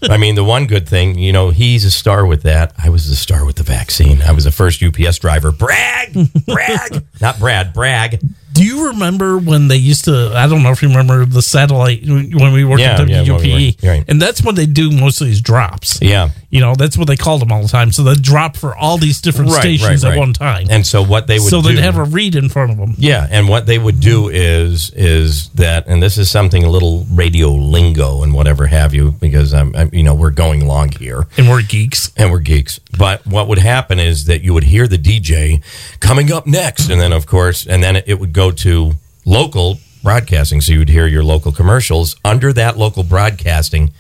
I 0.09 0.17
mean, 0.17 0.35
the 0.35 0.43
one 0.43 0.65
good 0.67 0.87
thing, 0.87 1.17
you 1.17 1.31
know, 1.31 1.49
he's 1.49 1.85
a 1.85 1.91
star 1.91 2.25
with 2.25 2.43
that. 2.43 2.73
I 2.77 2.89
was 2.89 3.09
the 3.09 3.15
star 3.15 3.45
with 3.45 3.55
the 3.55 3.63
vaccine. 3.63 4.21
I 4.21 4.31
was 4.33 4.43
the 4.43 4.51
first 4.51 4.83
UPS 4.83 5.19
driver. 5.19 5.51
Brag, 5.51 6.13
brag, 6.45 7.03
not 7.21 7.39
Brad, 7.39 7.62
brag. 7.65 8.19
Do 8.53 8.63
you 8.63 8.87
remember 8.89 9.37
when 9.39 9.67
they 9.67 9.77
used 9.77 10.05
to? 10.05 10.31
I 10.35 10.47
don't 10.47 10.61
know 10.61 10.69
if 10.71 10.81
you 10.83 10.89
remember 10.89 11.25
the 11.25 11.41
satellite 11.41 12.03
when 12.05 12.53
we 12.53 12.63
worked 12.63 12.81
Yeah, 12.81 13.01
at 13.01 13.09
yeah, 13.09 13.21
when 13.23 13.41
we 13.41 13.75
right. 13.83 14.05
and 14.07 14.21
that's 14.21 14.43
when 14.43 14.53
they 14.53 14.67
do 14.67 14.91
most 14.91 15.21
of 15.21 15.27
these 15.27 15.41
drops. 15.41 15.99
Yeah. 16.01 16.29
You 16.51 16.59
know, 16.59 16.75
that's 16.75 16.95
what 16.95 17.07
they 17.07 17.15
called 17.15 17.41
them 17.41 17.51
all 17.51 17.63
the 17.63 17.67
time. 17.67 17.91
So 17.91 18.03
they 18.03 18.13
drop 18.13 18.55
for 18.55 18.75
all 18.75 18.99
these 18.99 19.21
different 19.21 19.49
Right, 19.49 19.59
stations 19.59 20.03
right, 20.05 20.13
at 20.13 20.19
one 20.19 20.33
time. 20.33 20.67
And 20.69 20.85
so 20.85 21.03
what 21.03 21.25
they 21.25 21.39
would 21.39 21.49
so 21.49 21.63
do, 21.63 21.69
they'd 21.69 21.81
have 21.81 21.97
a 21.97 22.03
read 22.03 22.35
in 22.35 22.47
front 22.47 22.69
of 22.71 22.77
them. 22.77 22.93
Yeah, 22.95 23.25
and 23.31 23.49
what 23.49 23.65
they 23.65 23.79
would 23.79 23.99
do 23.99 24.29
is 24.29 24.91
is 24.91 25.49
that, 25.53 25.87
and 25.87 26.01
this 26.03 26.19
is 26.19 26.29
something 26.29 26.63
a 26.63 26.69
little 26.69 27.05
radio 27.11 27.49
lingo 27.49 28.21
and 28.21 28.35
whatever 28.35 28.67
have 28.67 28.93
you, 28.93 29.13
because 29.13 29.51
I'm, 29.51 29.75
I'm 29.75 29.89
you 29.91 30.03
know 30.03 30.13
we're 30.13 30.29
going 30.29 30.67
long 30.67 30.91
here, 30.91 31.25
and 31.37 31.49
we're 31.49 31.63
geeks, 31.63 32.11
and 32.17 32.31
we're 32.31 32.39
geeks. 32.39 32.79
But 32.99 33.25
what 33.25 33.47
would 33.47 33.57
happen 33.57 33.99
is 33.99 34.25
that 34.25 34.43
you 34.43 34.53
would 34.53 34.65
hear 34.65 34.87
the 34.87 34.99
DJ 34.99 35.63
coming 36.01 36.31
up 36.31 36.45
next, 36.45 36.91
and 36.91 37.01
then 37.01 37.13
of 37.13 37.25
course, 37.25 37.65
and 37.65 37.83
then 37.83 37.95
it 37.95 38.19
would 38.19 38.31
go 38.31 38.42
to 38.51 38.93
local 39.25 39.79
broadcasting, 40.03 40.61
so 40.61 40.73
you 40.73 40.79
would 40.79 40.89
hear 40.89 41.07
your 41.07 41.23
local 41.23 41.51
commercials 41.51 42.15
under 42.25 42.51
that 42.53 42.77
local 42.77 43.03
broadcasting. 43.03 43.91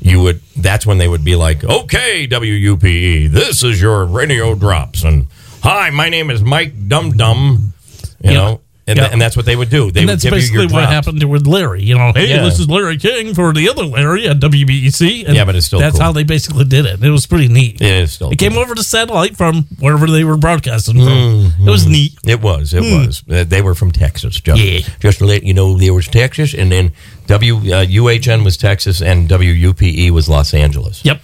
You 0.00 0.22
would. 0.22 0.40
That's 0.56 0.86
when 0.86 0.98
they 0.98 1.08
would 1.08 1.24
be 1.24 1.34
like, 1.34 1.64
"Okay, 1.64 2.26
WUPE, 2.28 3.26
this 3.32 3.64
is 3.64 3.80
your 3.80 4.04
radio 4.04 4.54
drops," 4.54 5.02
and 5.02 5.26
"Hi, 5.62 5.90
my 5.90 6.08
name 6.08 6.30
is 6.30 6.40
Mike 6.40 6.88
Dum 6.88 7.16
Dum." 7.16 7.74
You 8.22 8.30
Yeah. 8.30 8.36
know, 8.36 8.60
and, 8.88 8.98
Yeah. 8.98 9.08
and 9.12 9.20
that's 9.20 9.36
what 9.36 9.46
they 9.46 9.54
would 9.54 9.70
do. 9.70 9.90
They 9.92 10.00
and 10.00 10.08
would 10.08 10.14
that's 10.14 10.24
give 10.24 10.32
you 10.32 10.38
basically 10.38 10.58
your 10.62 10.72
what 10.72 10.80
drops. 10.80 10.92
happened 10.92 11.22
with 11.30 11.46
Larry. 11.46 11.84
You 11.84 11.96
know, 11.96 12.12
hey, 12.14 12.28
Yeah. 12.30 12.42
this 12.42 12.58
is 12.58 12.68
Larry 12.68 12.96
King 12.96 13.34
for 13.34 13.52
the 13.52 13.68
other 13.68 13.84
Larry 13.84 14.26
at 14.28 14.40
WBEC. 14.40 15.24
And 15.26 15.36
Yeah, 15.36 15.44
but 15.44 15.54
it's 15.54 15.66
still 15.66 15.78
that's 15.78 15.96
cool. 15.96 16.02
how 16.04 16.12
they 16.12 16.24
basically 16.24 16.64
did 16.64 16.86
it. 16.86 17.02
It 17.02 17.10
was 17.10 17.26
pretty 17.26 17.48
neat. 17.48 17.80
It 17.80 17.86
is 17.88 18.12
still. 18.12 18.30
It 18.30 18.38
came 18.38 18.56
over 18.58 18.74
to 18.74 18.82
satellite 18.82 19.36
from 19.36 19.66
wherever 19.78 20.06
they 20.08 20.24
were 20.24 20.36
broadcasting 20.36 20.96
from. 21.04 21.52
It 21.60 21.70
was 21.70 21.86
neat. 21.86 22.14
It 22.26 22.40
was. 22.40 22.72
It 22.74 22.82
Hmm. 22.82 23.06
was. 23.06 23.22
Uh, 23.30 23.44
they 23.46 23.62
were 23.62 23.74
from 23.74 23.92
Texas. 23.92 24.40
Just, 24.40 24.60
Yeah. 24.60 24.80
just 25.00 25.18
to 25.18 25.24
let 25.26 25.44
you 25.44 25.54
know, 25.54 25.78
there 25.78 25.94
was 25.94 26.08
Texas, 26.08 26.54
and 26.54 26.72
then 26.72 26.92
W 27.26 27.56
uh, 27.74 27.84
UHN 27.84 28.42
was 28.42 28.56
Texas, 28.56 29.00
and 29.02 29.28
WUPE 29.28 30.10
was 30.10 30.28
Los 30.28 30.54
Angeles. 30.54 31.00
Yep. 31.04 31.20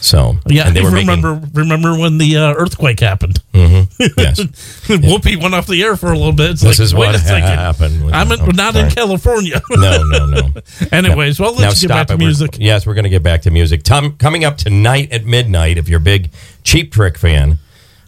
So 0.00 0.36
Yeah, 0.46 0.66
and 0.68 0.76
they 0.76 0.82
were 0.82 0.90
remember 0.90 1.40
remember 1.54 1.98
when 1.98 2.18
the 2.18 2.36
uh, 2.36 2.54
earthquake 2.54 3.00
happened? 3.00 3.42
making. 3.52 3.86
hmm 3.86 4.02
Yes. 4.18 4.40
Whoopi 4.86 5.40
went 5.40 5.54
off 5.54 5.66
the 5.66 5.82
air 5.82 5.96
for 5.96 6.12
a 6.12 6.16
little 6.16 6.32
bit. 6.32 6.50
It's 6.52 6.62
This 6.62 6.78
like, 6.78 6.84
is 6.84 6.94
what 6.94 7.14
a 7.14 7.18
second. 7.18 7.42
happened. 7.48 8.14
I'm 8.14 8.30
in, 8.30 8.40
Oh, 8.40 8.46
not 8.46 8.76
in. 8.76 8.90
California. 8.90 9.60
no, 9.70 10.02
no, 10.04 10.26
no. 10.26 10.52
Anyways, 10.92 11.40
well, 11.40 11.54
let's 11.54 11.80
get 11.80 11.88
stop 11.88 11.96
back 11.96 12.06
to 12.08 12.12
it. 12.14 12.16
We're- 12.18 12.26
music. 12.26 12.56
yes, 12.60 12.86
we're 12.86 12.94
going 12.94 13.04
to 13.04 13.10
get 13.10 13.22
back 13.22 13.42
to 13.42 13.50
music. 13.50 13.82
Tom, 13.82 14.16
coming 14.18 14.44
up 14.44 14.56
tonight 14.58 15.10
at 15.12 15.24
midnight, 15.24 15.78
if 15.78 15.88
you're 15.88 15.98
a 15.98 16.02
big 16.02 16.30
Cheap 16.62 16.92
Trick 16.92 17.16
fan, 17.18 17.58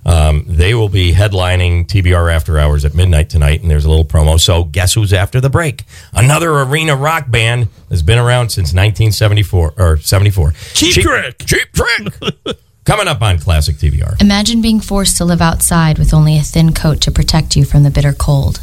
um, 0.04 0.44
they 0.46 0.74
will 0.74 0.88
be 0.88 1.12
headlining 1.12 1.86
TBR 1.86 2.32
After 2.32 2.58
Hours 2.58 2.84
at 2.84 2.94
midnight 2.94 3.30
tonight, 3.30 3.62
and 3.62 3.70
there's 3.70 3.84
a 3.84 3.90
little 3.90 4.04
promo. 4.04 4.40
So, 4.40 4.64
guess 4.64 4.94
who's 4.94 5.12
after 5.12 5.40
the 5.40 5.50
break? 5.50 5.84
Another 6.12 6.50
arena 6.50 6.96
rock 6.96 7.30
band 7.30 7.68
that's 7.88 8.02
been 8.02 8.18
around 8.18 8.50
since 8.50 8.68
1974 8.68 9.74
or 9.76 9.96
74. 9.98 10.52
Cheap 10.74 10.94
Trick. 10.94 11.44
Cheap 11.44 11.68
Trick. 11.72 12.58
Coming 12.84 13.06
up 13.06 13.20
on 13.20 13.38
Classic 13.38 13.76
TBR. 13.76 14.22
Imagine 14.22 14.62
being 14.62 14.80
forced 14.80 15.18
to 15.18 15.24
live 15.26 15.42
outside 15.42 15.98
with 15.98 16.14
only 16.14 16.38
a 16.38 16.42
thin 16.42 16.72
coat 16.72 17.02
to 17.02 17.10
protect 17.10 17.54
you 17.54 17.66
from 17.66 17.82
the 17.82 17.90
bitter 17.90 18.14
cold. 18.14 18.60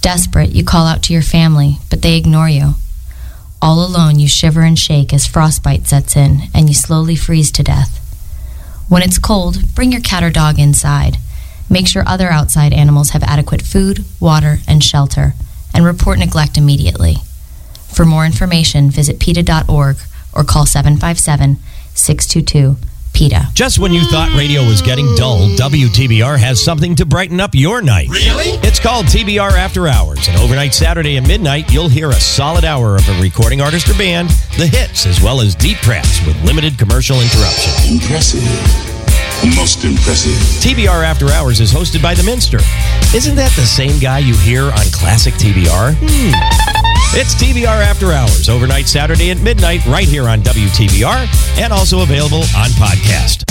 Desperate, 0.00 0.50
you 0.50 0.64
call 0.64 0.86
out 0.86 1.02
to 1.02 1.12
your 1.12 1.22
family, 1.22 1.76
but 1.90 2.00
they 2.00 2.16
ignore 2.16 2.48
you. 2.48 2.76
All 3.60 3.84
alone, 3.86 4.18
you 4.18 4.26
shiver 4.26 4.62
and 4.62 4.78
shake 4.78 5.12
as 5.12 5.26
frostbite 5.26 5.86
sets 5.86 6.16
in 6.16 6.44
and 6.54 6.68
you 6.68 6.74
slowly 6.74 7.14
freeze 7.14 7.52
to 7.52 7.62
death. 7.62 8.01
When 8.92 9.02
it's 9.02 9.16
cold, 9.16 9.74
bring 9.74 9.90
your 9.90 10.02
cat 10.02 10.22
or 10.22 10.28
dog 10.28 10.58
inside. 10.58 11.16
Make 11.70 11.88
sure 11.88 12.02
other 12.06 12.28
outside 12.28 12.74
animals 12.74 13.12
have 13.12 13.22
adequate 13.22 13.62
food, 13.62 14.04
water, 14.20 14.58
and 14.68 14.84
shelter, 14.84 15.32
and 15.72 15.86
report 15.86 16.18
neglect 16.18 16.58
immediately. 16.58 17.16
For 17.88 18.04
more 18.04 18.26
information, 18.26 18.90
visit 18.90 19.18
PETA.org 19.18 19.96
or 20.34 20.44
call 20.44 20.66
757 20.66 21.56
622 21.94 22.76
PETA. 23.12 23.48
Just 23.54 23.78
when 23.78 23.92
you 23.92 24.02
thought 24.10 24.34
radio 24.36 24.66
was 24.66 24.82
getting 24.82 25.06
dull, 25.16 25.48
WTBR 25.56 26.38
has 26.38 26.62
something 26.62 26.94
to 26.96 27.06
brighten 27.06 27.40
up 27.40 27.54
your 27.54 27.82
night. 27.82 28.08
Really? 28.08 28.58
It's 28.66 28.80
called 28.80 29.06
TBR 29.06 29.52
After 29.52 29.88
Hours, 29.88 30.28
and 30.28 30.38
overnight 30.38 30.74
Saturday 30.74 31.16
at 31.16 31.26
midnight, 31.26 31.72
you'll 31.72 31.88
hear 31.88 32.10
a 32.10 32.14
solid 32.14 32.64
hour 32.64 32.96
of 32.96 33.08
a 33.08 33.20
recording 33.20 33.60
artist 33.60 33.88
or 33.88 33.94
band, 33.94 34.30
the 34.58 34.66
hits, 34.66 35.06
as 35.06 35.20
well 35.22 35.40
as 35.40 35.54
deep 35.54 35.78
tracks 35.78 36.24
with 36.26 36.40
limited 36.44 36.78
commercial 36.78 37.20
interruption. 37.20 37.94
Impressive. 37.94 38.42
Most 39.56 39.84
impressive. 39.84 40.32
TBR 40.62 41.04
After 41.04 41.28
Hours 41.30 41.60
is 41.60 41.72
hosted 41.72 42.00
by 42.02 42.14
The 42.14 42.22
Minster. 42.22 42.58
Isn't 43.14 43.34
that 43.36 43.52
the 43.56 43.66
same 43.66 43.98
guy 43.98 44.20
you 44.20 44.34
hear 44.34 44.64
on 44.64 44.86
classic 44.92 45.34
TBR? 45.34 45.94
Hmm. 45.98 46.91
It's 47.14 47.36
TBR 47.36 47.84
After 47.84 48.16
Hours, 48.16 48.48
overnight 48.48 48.88
Saturday 48.88 49.30
at 49.30 49.38
midnight, 49.44 49.84
right 49.84 50.08
here 50.08 50.32
on 50.32 50.40
WTBR, 50.40 51.60
and 51.60 51.70
also 51.70 52.00
available 52.00 52.40
on 52.56 52.72
podcast. 52.80 53.44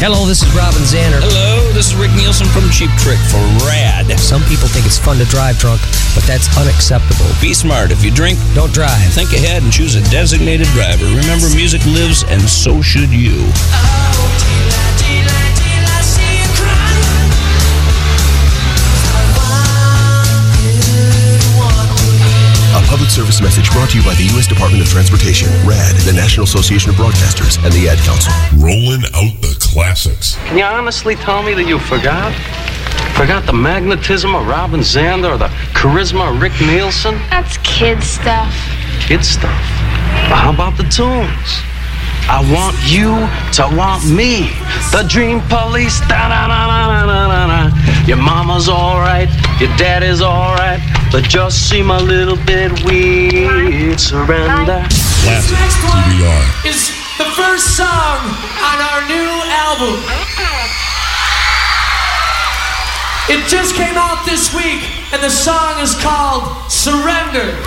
Hello, 0.00 0.24
this 0.24 0.40
is 0.40 0.48
Robin 0.56 0.80
Zander. 0.88 1.20
Hello, 1.20 1.60
this 1.76 1.92
is 1.92 1.94
Rick 2.00 2.16
Nielsen 2.16 2.48
from 2.48 2.64
Cheap 2.72 2.88
Trick 2.96 3.20
for 3.28 3.44
RAD. 3.68 4.08
Some 4.16 4.40
people 4.48 4.72
think 4.72 4.88
it's 4.88 4.96
fun 4.96 5.20
to 5.20 5.28
drive 5.28 5.60
drunk, 5.60 5.84
but 6.16 6.24
that's 6.24 6.48
unacceptable. 6.56 7.28
Be 7.44 7.52
smart. 7.52 7.92
If 7.92 8.00
you 8.00 8.08
drink, 8.08 8.40
don't 8.56 8.72
drive. 8.72 9.12
Think 9.12 9.36
ahead 9.36 9.60
and 9.60 9.68
choose 9.68 9.92
a 9.92 10.02
designated 10.08 10.72
driver. 10.72 11.04
Remember, 11.12 11.52
music 11.52 11.84
lives, 11.84 12.24
and 12.32 12.40
so 12.40 12.80
should 12.80 13.12
you. 13.12 13.36
Oh, 13.36 14.87
A 23.08 23.10
public 23.10 23.26
service 23.26 23.40
message 23.40 23.72
brought 23.72 23.88
to 23.90 23.96
you 23.96 24.04
by 24.04 24.12
the 24.14 24.24
U.S. 24.36 24.46
Department 24.46 24.82
of 24.82 24.88
Transportation, 24.88 25.48
RAD, 25.64 25.96
the 26.04 26.12
National 26.12 26.44
Association 26.44 26.90
of 26.90 26.96
Broadcasters, 26.96 27.56
and 27.64 27.72
the 27.72 27.88
Ad 27.88 27.96
Council. 28.04 28.30
Rolling 28.60 29.00
out 29.16 29.32
the 29.40 29.56
classics. 29.60 30.36
Can 30.44 30.58
you 30.58 30.64
honestly 30.64 31.14
tell 31.16 31.42
me 31.42 31.54
that 31.54 31.64
you 31.66 31.78
forgot? 31.78 32.36
Forgot 33.16 33.46
the 33.46 33.54
magnetism 33.54 34.34
of 34.34 34.46
Robin 34.46 34.80
Zander 34.80 35.32
or 35.32 35.38
the 35.38 35.48
charisma 35.72 36.34
of 36.34 36.42
Rick 36.42 36.52
Nielsen? 36.60 37.14
That's 37.30 37.56
kid 37.64 38.02
stuff. 38.02 38.52
Kid 39.00 39.24
stuff. 39.24 39.56
But 40.28 40.36
how 40.36 40.52
about 40.52 40.76
the 40.76 40.84
tunes? 40.84 41.64
I 42.28 42.44
want 42.52 42.76
you 42.84 43.16
to 43.56 43.64
want 43.72 44.04
me. 44.04 44.52
The 44.92 45.08
Dream 45.08 45.40
Police. 45.48 45.96
Da-na-na-na-na-na-na. 46.12 47.72
Your 48.08 48.16
mama's 48.16 48.70
alright, 48.70 49.28
your 49.60 49.68
daddy's 49.76 50.22
alright, 50.22 50.80
but 51.12 51.24
just 51.28 51.68
seem 51.68 51.90
a 51.90 52.00
little 52.00 52.38
bit 52.48 52.72
weird. 52.82 54.00
Surrender. 54.00 54.80
Classic 55.20 55.52
Next 55.52 55.76
one 55.84 56.08
TBR. 56.16 56.72
is 56.72 56.88
the 57.20 57.28
first 57.36 57.76
song 57.76 58.16
on 58.64 58.76
our 58.80 59.04
new 59.12 59.28
album. 59.52 60.00
It 63.28 63.44
just 63.44 63.76
came 63.76 64.00
out 64.00 64.24
this 64.24 64.54
week, 64.56 64.88
and 65.12 65.22
the 65.22 65.28
song 65.28 65.78
is 65.84 65.92
called 66.00 66.48
Surrender. 66.72 67.60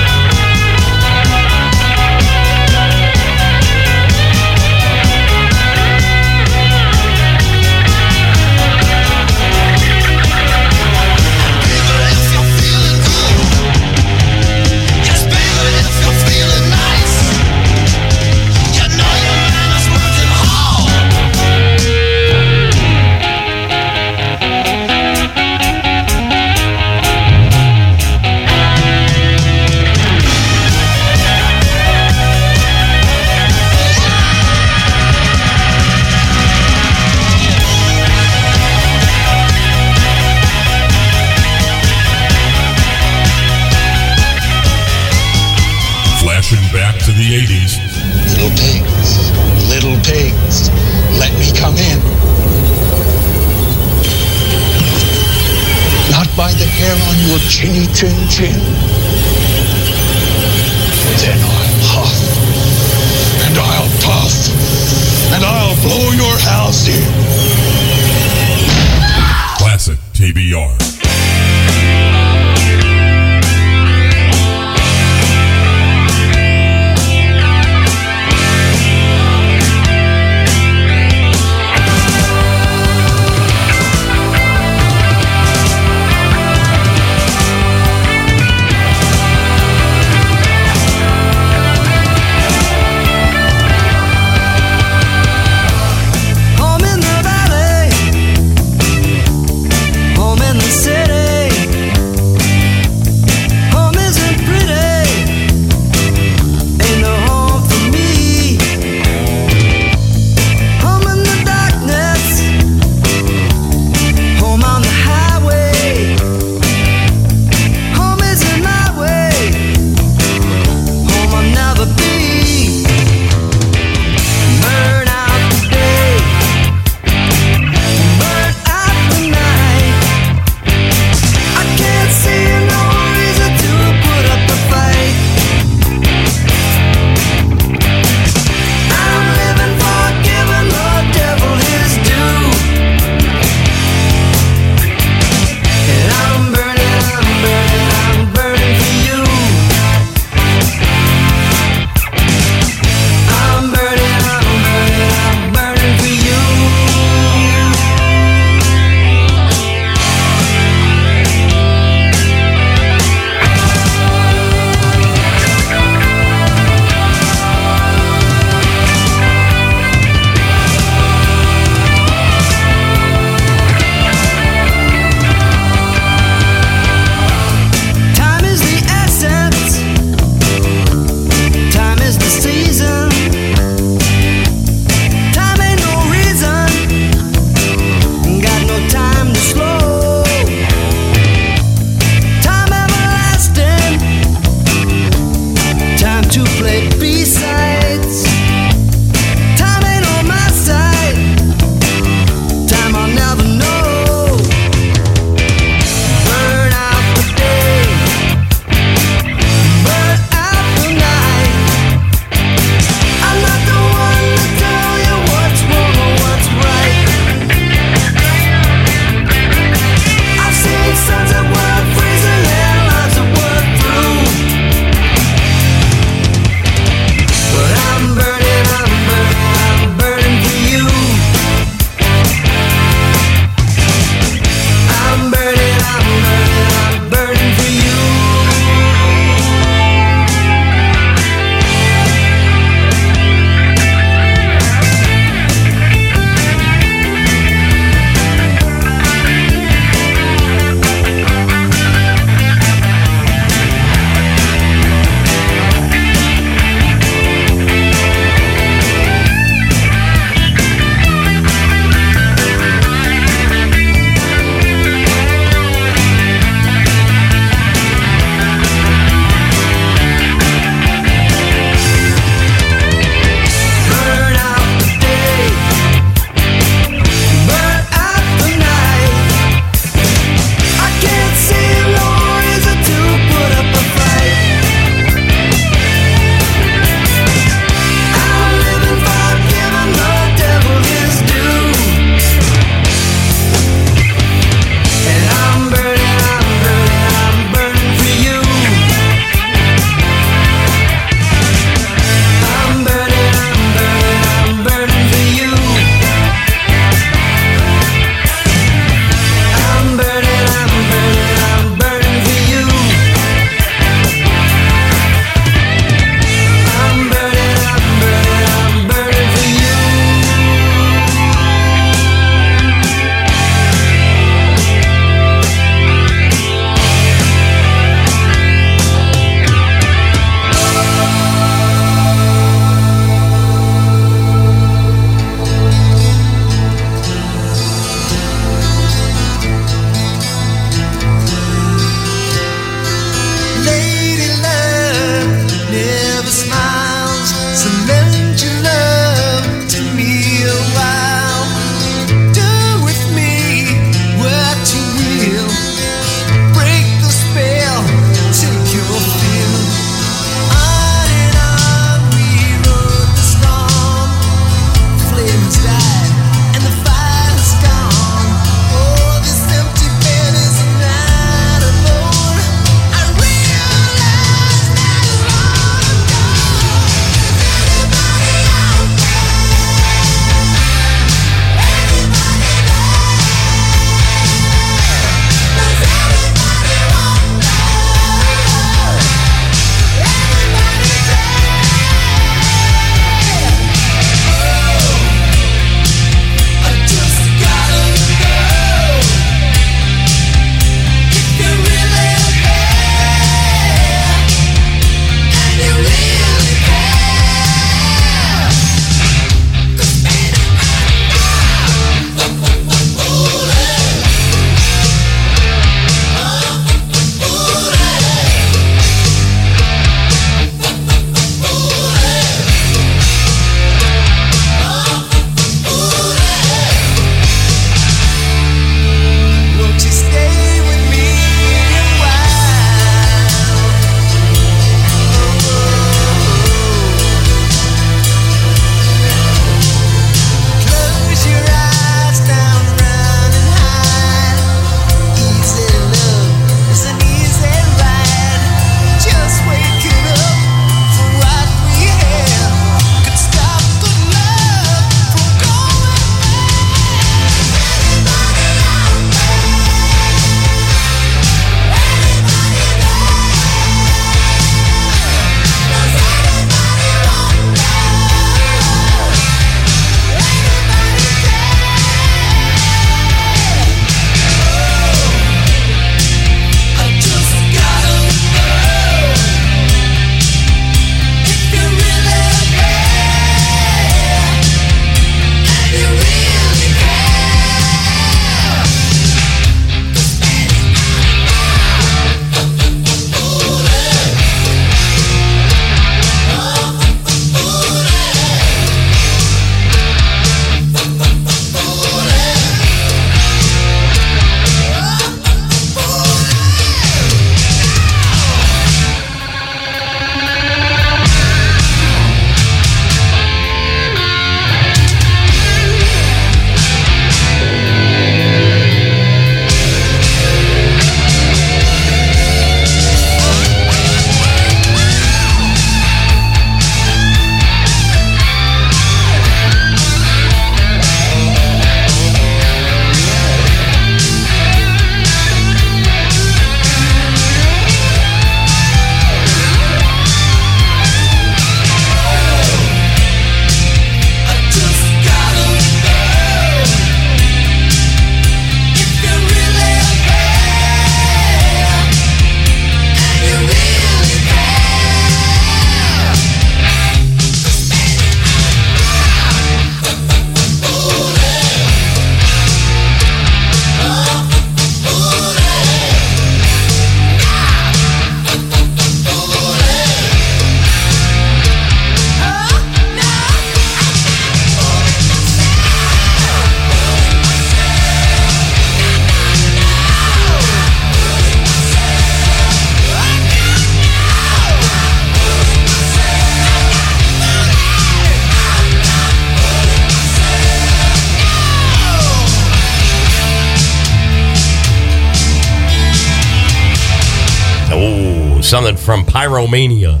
From 599.52 599.70
Pyromania 599.70 600.00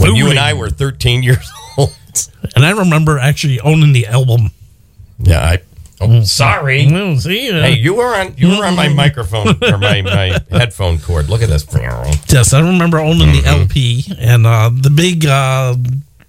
when 0.00 0.14
you 0.16 0.28
and 0.30 0.38
I 0.38 0.54
were 0.54 0.70
13 0.70 1.22
years 1.22 1.50
old. 1.78 1.94
And 2.56 2.64
I 2.64 2.70
remember 2.70 3.18
actually 3.18 3.60
owning 3.60 3.92
the 3.92 4.06
album. 4.06 4.50
Yeah, 5.18 5.40
I. 5.40 5.58
Oh, 6.00 6.22
sorry. 6.24 6.86
Well, 6.90 7.16
see, 7.18 7.50
uh, 7.50 7.62
Hey, 7.62 7.74
you 7.78 7.94
were 7.94 8.14
on 8.14 8.34
you 8.36 8.48
were 8.48 8.64
on 8.64 8.74
my 8.76 8.88
microphone 8.88 9.48
or 9.62 9.78
my, 9.78 10.02
my 10.02 10.38
headphone 10.50 10.98
cord. 10.98 11.28
Look 11.28 11.40
at 11.42 11.48
this. 11.48 11.64
Yes, 12.28 12.52
I 12.52 12.60
remember 12.60 12.98
owning 12.98 13.32
the 13.32 13.38
Mm-hmm. 13.42 13.60
LP 13.62 14.04
and 14.18 14.46
uh, 14.46 14.70
the 14.72 14.90
big 14.90 15.24
uh, 15.26 15.76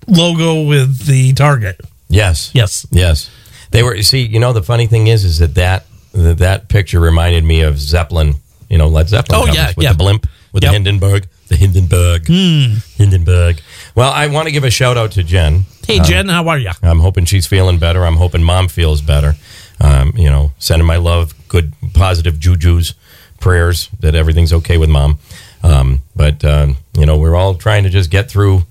logo 0.07 0.63
with 0.63 1.05
the 1.07 1.33
Target. 1.33 1.81
Yes. 2.09 2.51
Yes. 2.53 2.85
Yes. 2.91 3.29
They 3.71 3.81
were. 3.83 4.01
See, 4.03 4.21
you 4.25 4.39
know, 4.39 4.53
the 4.53 4.63
funny 4.63 4.85
thing 4.87 5.07
is, 5.07 5.23
is 5.25 5.39
that 5.39 5.55
that 5.55 5.85
that, 6.13 6.37
that 6.37 6.69
picture 6.69 6.99
reminded 6.99 7.43
me 7.43 7.61
of 7.61 7.79
Zeppelin. 7.79 8.35
You 8.69 8.77
know, 8.77 8.87
Led 8.87 9.09
Zeppelin. 9.09 9.41
Oh, 9.49 9.53
yeah, 9.53 9.73
with 9.75 9.83
yeah. 9.83 9.91
the 9.91 9.97
blimp 9.97 10.27
with 10.53 10.63
Yep. 10.63 10.69
the 10.69 10.73
Hindenburg. 10.73 11.27
The 11.47 11.55
Hindenburg. 11.55 12.25
Hmm. 12.27 12.77
Hindenburg. 12.95 13.61
Well, 13.93 14.11
I 14.11 14.27
want 14.27 14.47
to 14.47 14.51
give 14.51 14.63
a 14.63 14.69
shout 14.71 14.97
out 14.97 15.11
to 15.13 15.23
Jen. 15.23 15.65
Hey, 15.87 15.99
Um, 15.99 16.05
Jen, 16.05 16.29
how 16.29 16.47
are 16.47 16.57
you? 16.57 16.71
I'm 16.81 16.99
hoping 16.99 17.25
she's 17.25 17.45
feeling 17.45 17.77
better. 17.77 18.05
I'm 18.05 18.15
hoping 18.15 18.41
mom 18.43 18.67
feels 18.67 19.01
better. 19.01 19.35
Um, 19.79 20.13
you 20.15 20.29
know, 20.29 20.53
sending 20.57 20.87
my 20.87 20.95
love, 20.97 21.33
good, 21.47 21.73
positive 21.93 22.35
jujus, 22.35 22.93
prayers 23.39 23.89
that 23.99 24.15
everything's 24.15 24.53
okay 24.53 24.77
with 24.77 24.89
mom. 24.89 25.19
Um, 25.63 26.01
but, 26.15 26.43
um, 26.43 26.77
you 26.97 27.05
know, 27.05 27.17
we're 27.17 27.35
all 27.35 27.55
trying 27.55 27.83
to 27.83 27.89
just 27.89 28.09
get 28.09 28.29
through 28.29 28.63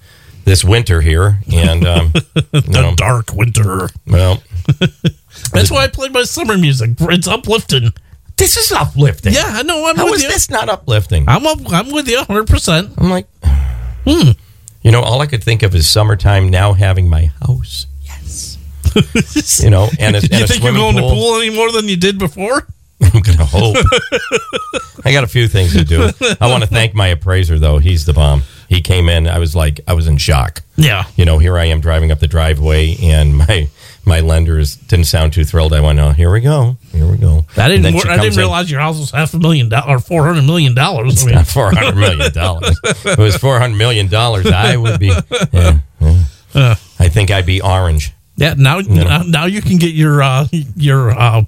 this 0.45 0.65
winter 0.65 1.01
here. 1.01 1.39
And, 1.53 1.87
um, 1.87 2.13
the 2.35 2.95
dark 2.97 3.33
winter. 3.35 3.89
Well, 4.07 4.43
That's 5.53 5.71
why 5.71 5.85
I 5.85 5.89
played 5.89 6.13
my 6.13 6.23
summer 6.25 6.57
music. 6.57 6.91
It's 7.01 7.29
uplifting. 7.29 7.93
This 8.36 8.56
is 8.56 8.73
uplifting. 8.73 9.32
Yeah, 9.32 9.44
I 9.47 9.62
know. 9.62 9.86
I'm 9.86 9.97
How 9.97 10.06
with 10.06 10.16
is 10.16 10.23
you. 10.24 10.28
this 10.28 10.51
not 10.51 10.69
uplifting? 10.69 11.28
I'm 11.28 11.47
up, 11.47 11.59
I'm 11.73 11.93
with 11.93 12.09
you 12.09 12.19
100. 12.19 12.47
percent 12.47 12.93
I'm 12.98 13.11
like, 13.11 13.28
hmm. 14.05 14.31
you 14.82 14.90
know, 14.90 15.02
all 15.02 15.20
I 15.20 15.27
could 15.27 15.44
think 15.44 15.62
of 15.62 15.74
is 15.74 15.89
summertime 15.89 16.48
now 16.48 16.73
having 16.73 17.09
my 17.09 17.27
house. 17.47 17.86
Yes. 18.02 18.59
you 19.62 19.70
know, 19.70 19.89
and 19.98 20.16
a, 20.16 20.19
and 20.19 20.31
you 20.32 20.47
think 20.47 20.65
you're 20.65 20.73
going 20.73 20.97
pool. 20.97 21.09
to 21.09 21.15
pool 21.15 21.35
any 21.36 21.51
more 21.51 21.70
than 21.70 21.89
you 21.89 21.97
did 21.97 22.19
before? 22.19 22.66
I'm 23.02 23.23
going 23.23 23.39
to 23.39 23.44
hope. 23.44 23.77
I 25.05 25.12
got 25.12 25.24
a 25.24 25.28
few 25.28 25.48
things 25.48 25.73
to 25.74 25.85
do. 25.85 26.11
I 26.40 26.48
want 26.48 26.62
to 26.62 26.69
thank 26.69 26.94
my 26.94 27.09
appraiser, 27.09 27.59
though. 27.59 27.78
He's 27.78 28.06
the 28.06 28.12
bomb. 28.12 28.43
He 28.69 28.81
came 28.81 29.09
in. 29.09 29.27
I 29.27 29.39
was 29.39 29.55
like, 29.55 29.81
I 29.86 29.94
was 29.94 30.06
in 30.06 30.16
shock. 30.16 30.62
Yeah. 30.77 31.05
You 31.16 31.24
know, 31.24 31.39
here 31.39 31.59
I 31.59 31.66
am 31.66 31.81
driving 31.81 32.11
up 32.12 32.20
the 32.20 32.28
driveway, 32.28 32.97
and 33.02 33.36
my 33.36 33.69
my 34.07 34.21
lenders 34.21 34.77
didn't 34.77 35.07
sound 35.07 35.33
too 35.33 35.45
thrilled. 35.45 35.73
I 35.73 35.81
went, 35.81 35.99
oh, 35.99 36.11
here 36.11 36.31
we 36.31 36.41
go. 36.41 36.77
Here 36.93 37.07
we 37.11 37.17
go. 37.17 37.47
I 37.57 37.69
didn't. 37.69 37.95
wor- 37.95 38.07
I 38.09 38.17
didn't 38.17 38.33
in. 38.35 38.39
realize 38.39 38.71
your 38.71 38.81
house 38.81 38.99
was 38.99 39.11
half 39.11 39.33
a 39.35 39.39
million 39.39 39.69
dollars 39.69 39.89
or 39.89 39.99
four 39.99 40.25
hundred 40.27 40.43
million 40.45 40.75
dollars. 40.75 41.13
It's 41.15 41.25
not 41.27 41.47
four 41.47 41.71
hundred 41.75 41.97
million 41.97 42.33
dollars. 42.33 42.79
if 42.85 43.07
it 43.07 43.19
was 43.19 43.37
four 43.37 43.59
hundred 43.59 43.77
million 43.79 44.09
dollars, 44.09 44.47
I 44.47 44.77
would 44.77 45.01
be. 45.01 45.13
Yeah, 45.53 45.79
yeah. 46.55 46.75
I 46.99 47.09
think 47.09 47.31
I'd 47.31 47.47
be 47.47 47.61
orange. 47.61 48.13
Yeah. 48.37 48.55
Now, 48.57 48.81
now, 48.81 49.23
now 49.23 49.47
you 49.47 49.63
can 49.63 49.79
get 49.79 49.95
your 49.95 50.23
uh, 50.23 50.47
your 50.77 51.11
uh, 51.11 51.43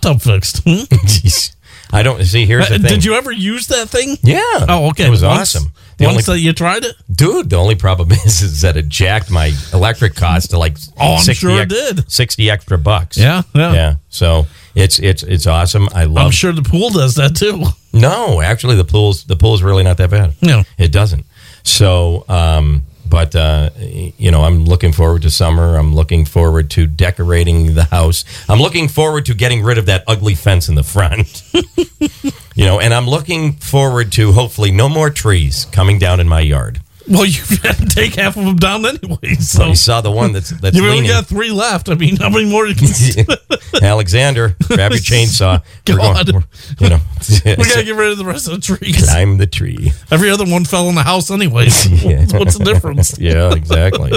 tub 0.00 0.20
fixed. 0.22 0.58
Hmm? 0.64 0.70
Jeez. 1.06 1.54
I 1.92 2.02
don't 2.02 2.22
see. 2.24 2.46
Here's 2.46 2.68
the 2.68 2.76
Uh, 2.76 2.78
thing. 2.78 2.88
Did 2.88 3.04
you 3.04 3.14
ever 3.14 3.30
use 3.30 3.66
that 3.68 3.88
thing? 3.90 4.16
Yeah. 4.22 4.40
Oh, 4.68 4.88
okay. 4.90 5.06
It 5.06 5.10
was 5.10 5.22
Once- 5.22 5.54
awesome. 5.56 5.72
The 5.98 6.06
Once 6.06 6.28
only- 6.28 6.38
that 6.40 6.44
you 6.44 6.52
tried 6.52 6.84
it. 6.84 6.96
Dude, 7.10 7.50
the 7.50 7.56
only 7.56 7.74
problem 7.74 8.10
is, 8.24 8.42
is 8.42 8.60
that 8.62 8.76
it 8.76 8.88
jacked 8.88 9.30
my 9.30 9.52
electric 9.72 10.14
cost 10.14 10.50
to 10.50 10.58
like 10.58 10.76
Oh, 10.98 11.14
I'm 11.14 11.20
60 11.20 11.34
sure 11.46 11.60
it 11.60 11.72
ex- 11.72 11.94
did. 11.94 12.10
60 12.10 12.50
extra 12.50 12.78
bucks. 12.78 13.16
Yeah, 13.18 13.42
yeah. 13.54 13.72
Yeah. 13.72 13.94
So 14.08 14.46
it's 14.74 14.98
it's 14.98 15.22
it's 15.22 15.46
awesome. 15.46 15.88
I 15.94 16.04
love 16.04 16.26
I'm 16.26 16.30
sure 16.32 16.52
the 16.52 16.62
pool 16.62 16.90
does 16.90 17.14
that 17.16 17.36
too. 17.36 17.64
No, 17.92 18.40
actually 18.40 18.76
the 18.76 18.84
pool's 18.84 19.24
the 19.24 19.36
pool's 19.36 19.62
really 19.62 19.82
not 19.84 19.96
that 19.98 20.10
bad. 20.10 20.32
No. 20.42 20.62
It 20.78 20.92
doesn't. 20.92 21.24
So 21.62 22.24
um 22.28 22.82
but 23.12 23.36
uh, 23.36 23.68
you 23.78 24.30
know, 24.30 24.42
I'm 24.42 24.64
looking 24.64 24.90
forward 24.90 25.20
to 25.22 25.30
summer. 25.30 25.76
I'm 25.76 25.94
looking 25.94 26.24
forward 26.24 26.70
to 26.70 26.86
decorating 26.86 27.74
the 27.74 27.84
house. 27.84 28.24
I'm 28.48 28.58
looking 28.58 28.88
forward 28.88 29.26
to 29.26 29.34
getting 29.34 29.62
rid 29.62 29.76
of 29.76 29.84
that 29.84 30.02
ugly 30.06 30.34
fence 30.34 30.70
in 30.70 30.76
the 30.76 30.82
front. 30.82 31.42
you 32.54 32.64
know, 32.64 32.80
and 32.80 32.94
I'm 32.94 33.06
looking 33.06 33.52
forward 33.52 34.12
to 34.12 34.32
hopefully 34.32 34.70
no 34.70 34.88
more 34.88 35.10
trees 35.10 35.66
coming 35.66 35.98
down 35.98 36.20
in 36.20 36.28
my 36.28 36.40
yard. 36.40 36.80
Well, 37.12 37.26
you 37.26 37.42
had 37.62 37.76
to 37.76 37.86
take 37.86 38.14
half 38.14 38.36
of 38.36 38.44
them 38.44 38.56
down 38.56 38.86
anyway. 38.86 39.34
So 39.34 39.66
you 39.66 39.76
saw 39.76 40.00
the 40.00 40.10
one 40.10 40.32
that's 40.32 40.50
that's 40.50 40.74
you 40.76 40.88
only 40.88 41.06
got 41.06 41.26
three 41.26 41.50
left. 41.50 41.88
I 41.90 41.94
mean, 41.94 42.16
how 42.16 42.30
many 42.30 42.46
more? 42.50 42.66
You 42.66 42.74
can 42.74 42.88
Alexander, 43.82 44.56
grab 44.68 44.92
your 44.92 45.00
chainsaw. 45.00 45.62
We're 45.88 45.96
God. 45.96 46.30
we're- 46.32 46.44
you 46.80 46.88
know, 46.88 46.98
we 47.44 47.54
gotta 47.64 47.84
get 47.84 47.94
rid 47.96 48.12
of 48.12 48.18
the 48.18 48.24
rest 48.24 48.48
of 48.48 48.54
the 48.54 48.60
trees. 48.60 49.04
climb 49.04 49.36
the 49.38 49.46
tree. 49.46 49.92
Every 50.10 50.30
other 50.30 50.44
one 50.46 50.64
fell 50.64 50.88
in 50.88 50.94
the 50.94 51.02
house 51.02 51.30
anyway. 51.30 51.64
What's, 51.66 52.32
what's 52.32 52.58
the 52.58 52.64
difference? 52.64 53.18
yeah, 53.18 53.52
exactly. 53.54 54.12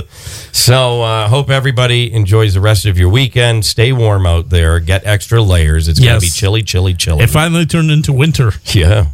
So, 0.51 1.01
uh, 1.01 1.27
hope 1.27 1.49
everybody 1.49 2.11
enjoys 2.13 2.53
the 2.53 2.61
rest 2.61 2.85
of 2.85 2.97
your 2.97 3.09
weekend. 3.09 3.65
Stay 3.65 3.91
warm 3.91 4.25
out 4.25 4.49
there. 4.49 4.79
Get 4.79 5.05
extra 5.05 5.41
layers. 5.41 5.87
It's 5.87 5.99
gonna 5.99 6.19
be 6.19 6.29
chilly, 6.29 6.61
chilly, 6.61 6.93
chilly. 6.93 7.23
It 7.23 7.29
finally 7.29 7.65
turned 7.65 7.91
into 7.91 8.13
winter. 8.13 8.51
yeah. 8.73 9.07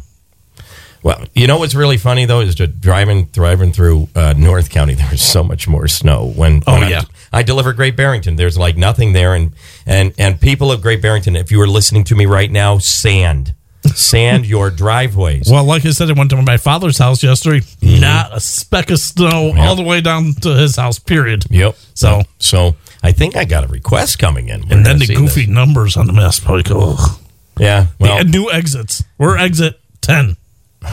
Well, 1.02 1.24
you 1.34 1.46
know 1.48 1.58
what's 1.58 1.74
really 1.74 1.96
funny 1.96 2.26
though 2.26 2.40
is 2.40 2.54
to 2.56 2.66
driving 2.66 3.26
driving 3.26 3.72
through 3.72 4.08
uh, 4.14 4.34
North 4.36 4.70
County. 4.70 4.94
There's 4.94 5.22
so 5.22 5.42
much 5.42 5.66
more 5.68 5.88
snow. 5.88 6.26
When, 6.26 6.62
Oh, 6.66 6.78
when 6.80 6.90
yeah. 6.90 7.02
I, 7.32 7.42
deliver 7.42 7.72
Great 7.72 7.96
Barrington. 7.96 8.36
There's 8.36 8.56
like 8.56 8.76
nothing 8.76 9.12
there, 9.12 9.34
and 9.34 9.52
and 9.86 10.14
and 10.18 10.40
people 10.40 10.70
of 10.70 10.80
Great 10.82 11.02
Barrington, 11.02 11.34
if 11.36 11.50
you 11.50 11.60
are 11.60 11.66
listening 11.66 12.04
to 12.04 12.14
me 12.14 12.26
right 12.26 12.50
now, 12.50 12.78
sand, 12.78 13.54
sand 13.94 14.46
your 14.46 14.70
driveways. 14.84 15.48
Well, 15.50 15.64
like 15.64 15.84
I 15.84 15.90
said, 15.90 16.08
I 16.10 16.12
went 16.12 16.30
to 16.30 16.40
my 16.42 16.56
father's 16.56 16.98
house 16.98 17.22
yesterday. 17.22 17.66
Not 17.82 18.36
a 18.36 18.40
speck 18.40 18.90
of 18.90 18.98
snow 19.00 19.54
all 19.58 19.74
the 19.74 19.82
way 19.82 20.00
down 20.00 20.34
to 20.42 20.54
his 20.56 20.76
house. 20.76 20.98
Period. 21.00 21.44
Yep. 21.50 21.76
So, 21.94 22.22
so 22.38 22.76
I 23.02 23.10
think 23.12 23.36
I 23.36 23.44
got 23.44 23.64
a 23.64 23.68
request 23.68 24.18
coming 24.20 24.48
in. 24.48 24.68
We're 24.68 24.76
and 24.76 24.86
then 24.86 24.98
the 24.98 25.06
goofy 25.06 25.46
this. 25.46 25.50
numbers 25.50 25.96
on 25.96 26.06
the 26.06 26.12
mess. 26.12 26.46
Like, 26.46 26.68
oh, 26.70 27.18
Yeah. 27.58 27.86
Well, 27.98 28.18
the 28.18 28.24
new 28.24 28.50
exits. 28.52 29.02
We're 29.18 29.36
exit 29.36 29.80
ten 30.00 30.36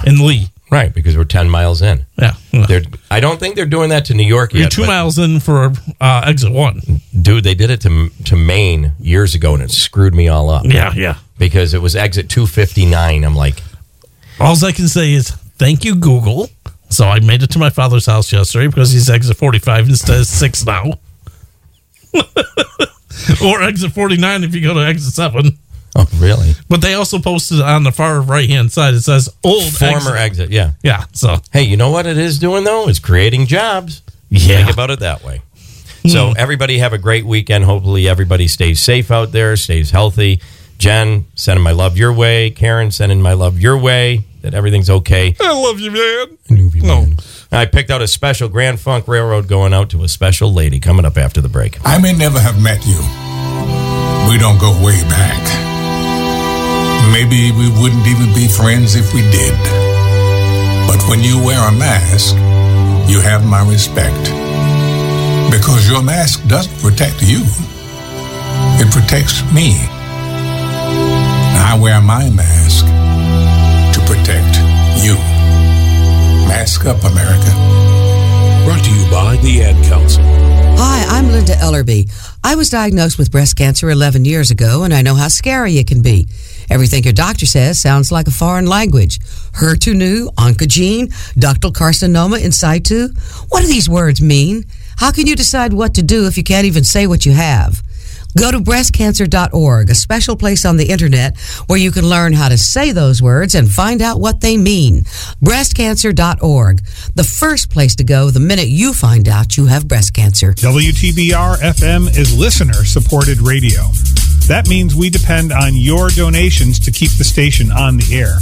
in 0.05 0.25
Lee. 0.25 0.47
Right, 0.71 0.93
because 0.93 1.17
we're 1.17 1.23
10 1.23 1.49
miles 1.49 1.81
in. 1.81 2.05
Yeah. 2.21 2.33
They're, 2.51 2.83
I 3.09 3.19
don't 3.19 3.39
think 3.39 3.55
they're 3.55 3.65
doing 3.65 3.89
that 3.89 4.05
to 4.05 4.13
New 4.13 4.25
York 4.25 4.53
yet. 4.53 4.59
You're 4.59 4.69
two 4.69 4.85
miles 4.85 5.17
in 5.17 5.39
for 5.39 5.73
uh, 5.99 6.23
exit 6.27 6.51
one. 6.51 6.81
Dude, 7.19 7.43
they 7.43 7.55
did 7.55 7.71
it 7.71 7.81
to, 7.81 8.09
to 8.25 8.35
Maine 8.35 8.93
years 8.99 9.33
ago 9.33 9.55
and 9.55 9.63
it 9.63 9.71
screwed 9.71 10.13
me 10.13 10.27
all 10.27 10.51
up. 10.51 10.65
Yeah, 10.65 10.93
yeah. 10.93 11.15
Because 11.39 11.73
it 11.73 11.81
was 11.81 11.95
exit 11.95 12.29
259. 12.29 13.23
I'm 13.23 13.35
like, 13.35 13.63
All 14.39 14.63
I 14.63 14.71
can 14.71 14.87
say 14.87 15.13
is 15.13 15.31
thank 15.31 15.83
you, 15.83 15.95
Google. 15.95 16.49
So 16.89 17.07
I 17.07 17.19
made 17.19 17.41
it 17.41 17.49
to 17.51 17.59
my 17.59 17.71
father's 17.71 18.05
house 18.05 18.31
yesterday 18.31 18.67
because 18.67 18.91
he's 18.91 19.09
exit 19.09 19.37
45 19.37 19.89
instead 19.89 20.19
of 20.19 20.27
6 20.27 20.65
now. 20.65 20.93
or 23.43 23.61
exit 23.63 23.91
49 23.91 24.43
if 24.43 24.53
you 24.53 24.61
go 24.61 24.75
to 24.75 24.81
exit 24.81 25.13
7. 25.13 25.57
Oh, 25.99 26.09
really? 26.19 26.53
But 26.67 26.81
they 26.81 26.93
also 26.93 27.19
posted 27.19 27.61
on 27.61 27.83
the 27.83 27.91
far 27.91 28.21
right 28.21 28.49
hand 28.49 28.71
side, 28.71 28.93
it 28.93 29.01
says 29.01 29.29
old 29.43 29.71
Former 29.73 30.15
exit. 30.15 30.49
yeah. 30.51 30.73
Yeah, 30.83 31.05
so. 31.13 31.37
Hey, 31.51 31.63
you 31.63 31.77
know 31.77 31.91
what 31.91 32.05
it 32.05 32.17
is 32.17 32.39
doing 32.39 32.63
though? 32.63 32.87
It's 32.87 32.99
creating 32.99 33.47
jobs. 33.47 34.01
Yeah. 34.29 34.57
Think 34.57 34.73
about 34.73 34.91
it 34.91 34.99
that 34.99 35.23
way. 35.23 35.41
Hmm. 36.03 36.07
So 36.09 36.33
everybody 36.37 36.77
have 36.77 36.93
a 36.93 36.97
great 36.97 37.25
weekend. 37.25 37.65
Hopefully 37.65 38.07
everybody 38.07 38.47
stays 38.47 38.81
safe 38.81 39.11
out 39.11 39.31
there, 39.31 39.55
stays 39.57 39.91
healthy. 39.91 40.41
Jen, 40.77 41.25
sending 41.35 41.63
my 41.63 41.71
love 41.71 41.97
your 41.97 42.13
way. 42.13 42.51
Karen, 42.51 42.91
sending 42.91 43.21
my 43.21 43.33
love 43.33 43.59
your 43.59 43.77
way. 43.77 44.23
That 44.41 44.53
everything's 44.53 44.89
okay. 44.89 45.35
I 45.41 45.51
love 45.51 45.81
you, 45.81 45.91
man. 45.91 46.71
No. 46.75 47.07
I 47.51 47.65
picked 47.65 47.89
out 47.91 48.01
a 48.01 48.07
special 48.07 48.47
Grand 48.47 48.79
Funk 48.79 49.05
Railroad 49.05 49.49
going 49.49 49.73
out 49.73 49.89
to 49.89 50.03
a 50.03 50.07
special 50.07 50.53
lady 50.53 50.79
coming 50.79 51.03
up 51.03 51.17
after 51.17 51.41
the 51.41 51.49
break. 51.49 51.77
I 51.85 51.99
may 51.99 52.13
never 52.13 52.39
have 52.39 52.61
met 52.61 52.85
you. 52.85 52.99
We 54.29 54.37
don't 54.37 54.57
go 54.57 54.71
way 54.81 55.01
back. 55.09 55.68
Maybe 57.11 57.51
we 57.51 57.69
wouldn't 57.81 58.05
even 58.07 58.33
be 58.33 58.47
friends 58.47 58.95
if 58.95 59.13
we 59.13 59.21
did. 59.31 59.57
But 60.87 61.01
when 61.09 61.21
you 61.21 61.43
wear 61.43 61.59
a 61.67 61.71
mask, 61.71 62.35
you 63.09 63.19
have 63.19 63.45
my 63.45 63.67
respect. 63.67 64.23
Because 65.51 65.89
your 65.89 66.03
mask 66.03 66.45
doesn't 66.47 66.77
protect 66.79 67.21
you, 67.21 67.41
it 68.81 68.91
protects 68.91 69.41
me. 69.51 69.75
I 71.57 71.77
wear 71.81 71.99
my 72.01 72.29
mask 72.29 72.85
to 72.85 73.99
protect 74.05 74.57
you. 75.03 75.15
Mask 76.47 76.85
up, 76.85 77.03
America. 77.03 77.51
Brought 78.65 78.83
to 78.83 78.91
you 78.91 79.11
by 79.11 79.37
the 79.37 79.63
Ad 79.63 79.83
Council. 79.85 80.23
Hi, 80.77 81.05
I'm 81.17 81.27
Linda 81.29 81.53
Ellerbee. 81.53 82.09
I 82.43 82.55
was 82.55 82.69
diagnosed 82.69 83.17
with 83.17 83.31
breast 83.31 83.55
cancer 83.55 83.89
11 83.89 84.25
years 84.25 84.51
ago, 84.51 84.83
and 84.83 84.93
I 84.93 85.01
know 85.01 85.15
how 85.15 85.27
scary 85.27 85.77
it 85.77 85.87
can 85.87 86.01
be. 86.01 86.27
Everything 86.69 87.03
your 87.03 87.13
doctor 87.13 87.45
says 87.45 87.79
sounds 87.79 88.11
like 88.11 88.27
a 88.27 88.31
foreign 88.31 88.65
language. 88.65 89.19
HER2/neu, 89.53 90.33
oncogene, 90.35 91.07
ductal 91.35 91.71
carcinoma 91.71 92.41
in 92.41 92.51
situ. 92.51 93.09
What 93.49 93.61
do 93.61 93.67
these 93.67 93.89
words 93.89 94.21
mean? 94.21 94.65
How 94.97 95.11
can 95.11 95.27
you 95.27 95.35
decide 95.35 95.73
what 95.73 95.93
to 95.95 96.03
do 96.03 96.27
if 96.27 96.37
you 96.37 96.43
can't 96.43 96.65
even 96.65 96.83
say 96.83 97.07
what 97.07 97.25
you 97.25 97.31
have? 97.31 97.81
Go 98.37 98.51
to 98.51 98.59
breastcancer.org, 98.59 99.89
a 99.89 99.95
special 99.95 100.35
place 100.35 100.63
on 100.63 100.77
the 100.77 100.89
internet 100.89 101.37
where 101.65 101.79
you 101.79 101.91
can 101.91 102.07
learn 102.07 102.33
how 102.33 102.49
to 102.49 102.57
say 102.57 102.91
those 102.91 103.23
words 103.23 103.55
and 103.55 103.69
find 103.69 104.01
out 104.01 104.19
what 104.19 104.41
they 104.41 104.55
mean. 104.55 105.01
Breastcancer.org, 105.43 106.81
the 107.15 107.23
first 107.23 107.71
place 107.71 107.95
to 107.95 108.03
go 108.03 108.29
the 108.29 108.39
minute 108.39 108.67
you 108.67 108.93
find 108.93 109.27
out 109.27 109.57
you 109.57 109.65
have 109.65 109.87
breast 109.87 110.13
cancer. 110.13 110.53
WTBR 110.53 111.57
FM 111.57 112.15
is 112.15 112.37
listener 112.37 112.85
supported 112.85 113.41
radio. 113.41 113.81
That 114.49 114.67
means 114.67 114.95
we 114.95 115.11
depend 115.11 115.53
on 115.53 115.77
your 115.77 116.09
donations 116.09 116.79
to 116.79 116.89
keep 116.89 117.13
the 117.21 117.23
station 117.23 117.71
on 117.71 118.01
the 118.01 118.17
air. 118.17 118.41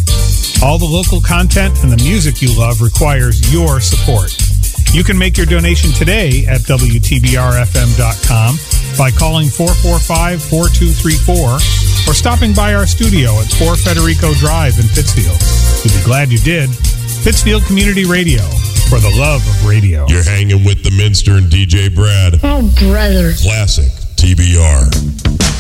All 0.64 0.80
the 0.80 0.88
local 0.88 1.20
content 1.20 1.84
and 1.84 1.92
the 1.92 2.00
music 2.00 2.42
you 2.42 2.48
love 2.58 2.80
requires 2.80 3.52
your 3.52 3.84
support. 3.84 4.32
You 4.96 5.04
can 5.04 5.20
make 5.20 5.36
your 5.36 5.46
donation 5.46 5.92
today 5.92 6.48
at 6.48 6.64
WTBRFM.com 6.64 8.56
by 8.96 9.12
calling 9.12 9.52
445 9.52 10.40
4234 10.48 11.36
or 12.08 12.16
stopping 12.16 12.56
by 12.56 12.72
our 12.72 12.88
studio 12.88 13.36
at 13.44 13.52
4 13.60 13.76
Federico 13.76 14.32
Drive 14.40 14.80
in 14.80 14.88
Pittsfield. 14.96 15.36
We'd 15.84 15.92
be 15.92 16.00
glad 16.08 16.32
you 16.32 16.40
did. 16.40 16.72
Pittsfield 17.28 17.68
Community 17.68 18.08
Radio, 18.08 18.48
for 18.88 19.04
the 19.04 19.12
love 19.20 19.44
of 19.44 19.68
radio. 19.68 20.08
You're 20.08 20.24
hanging 20.24 20.64
with 20.64 20.88
the 20.88 20.92
Minster 20.96 21.36
and 21.36 21.52
DJ 21.52 21.92
Brad. 21.92 22.40
Oh, 22.48 22.64
brother. 22.80 23.36
Classic 23.36 23.92
TBR. 24.16 25.57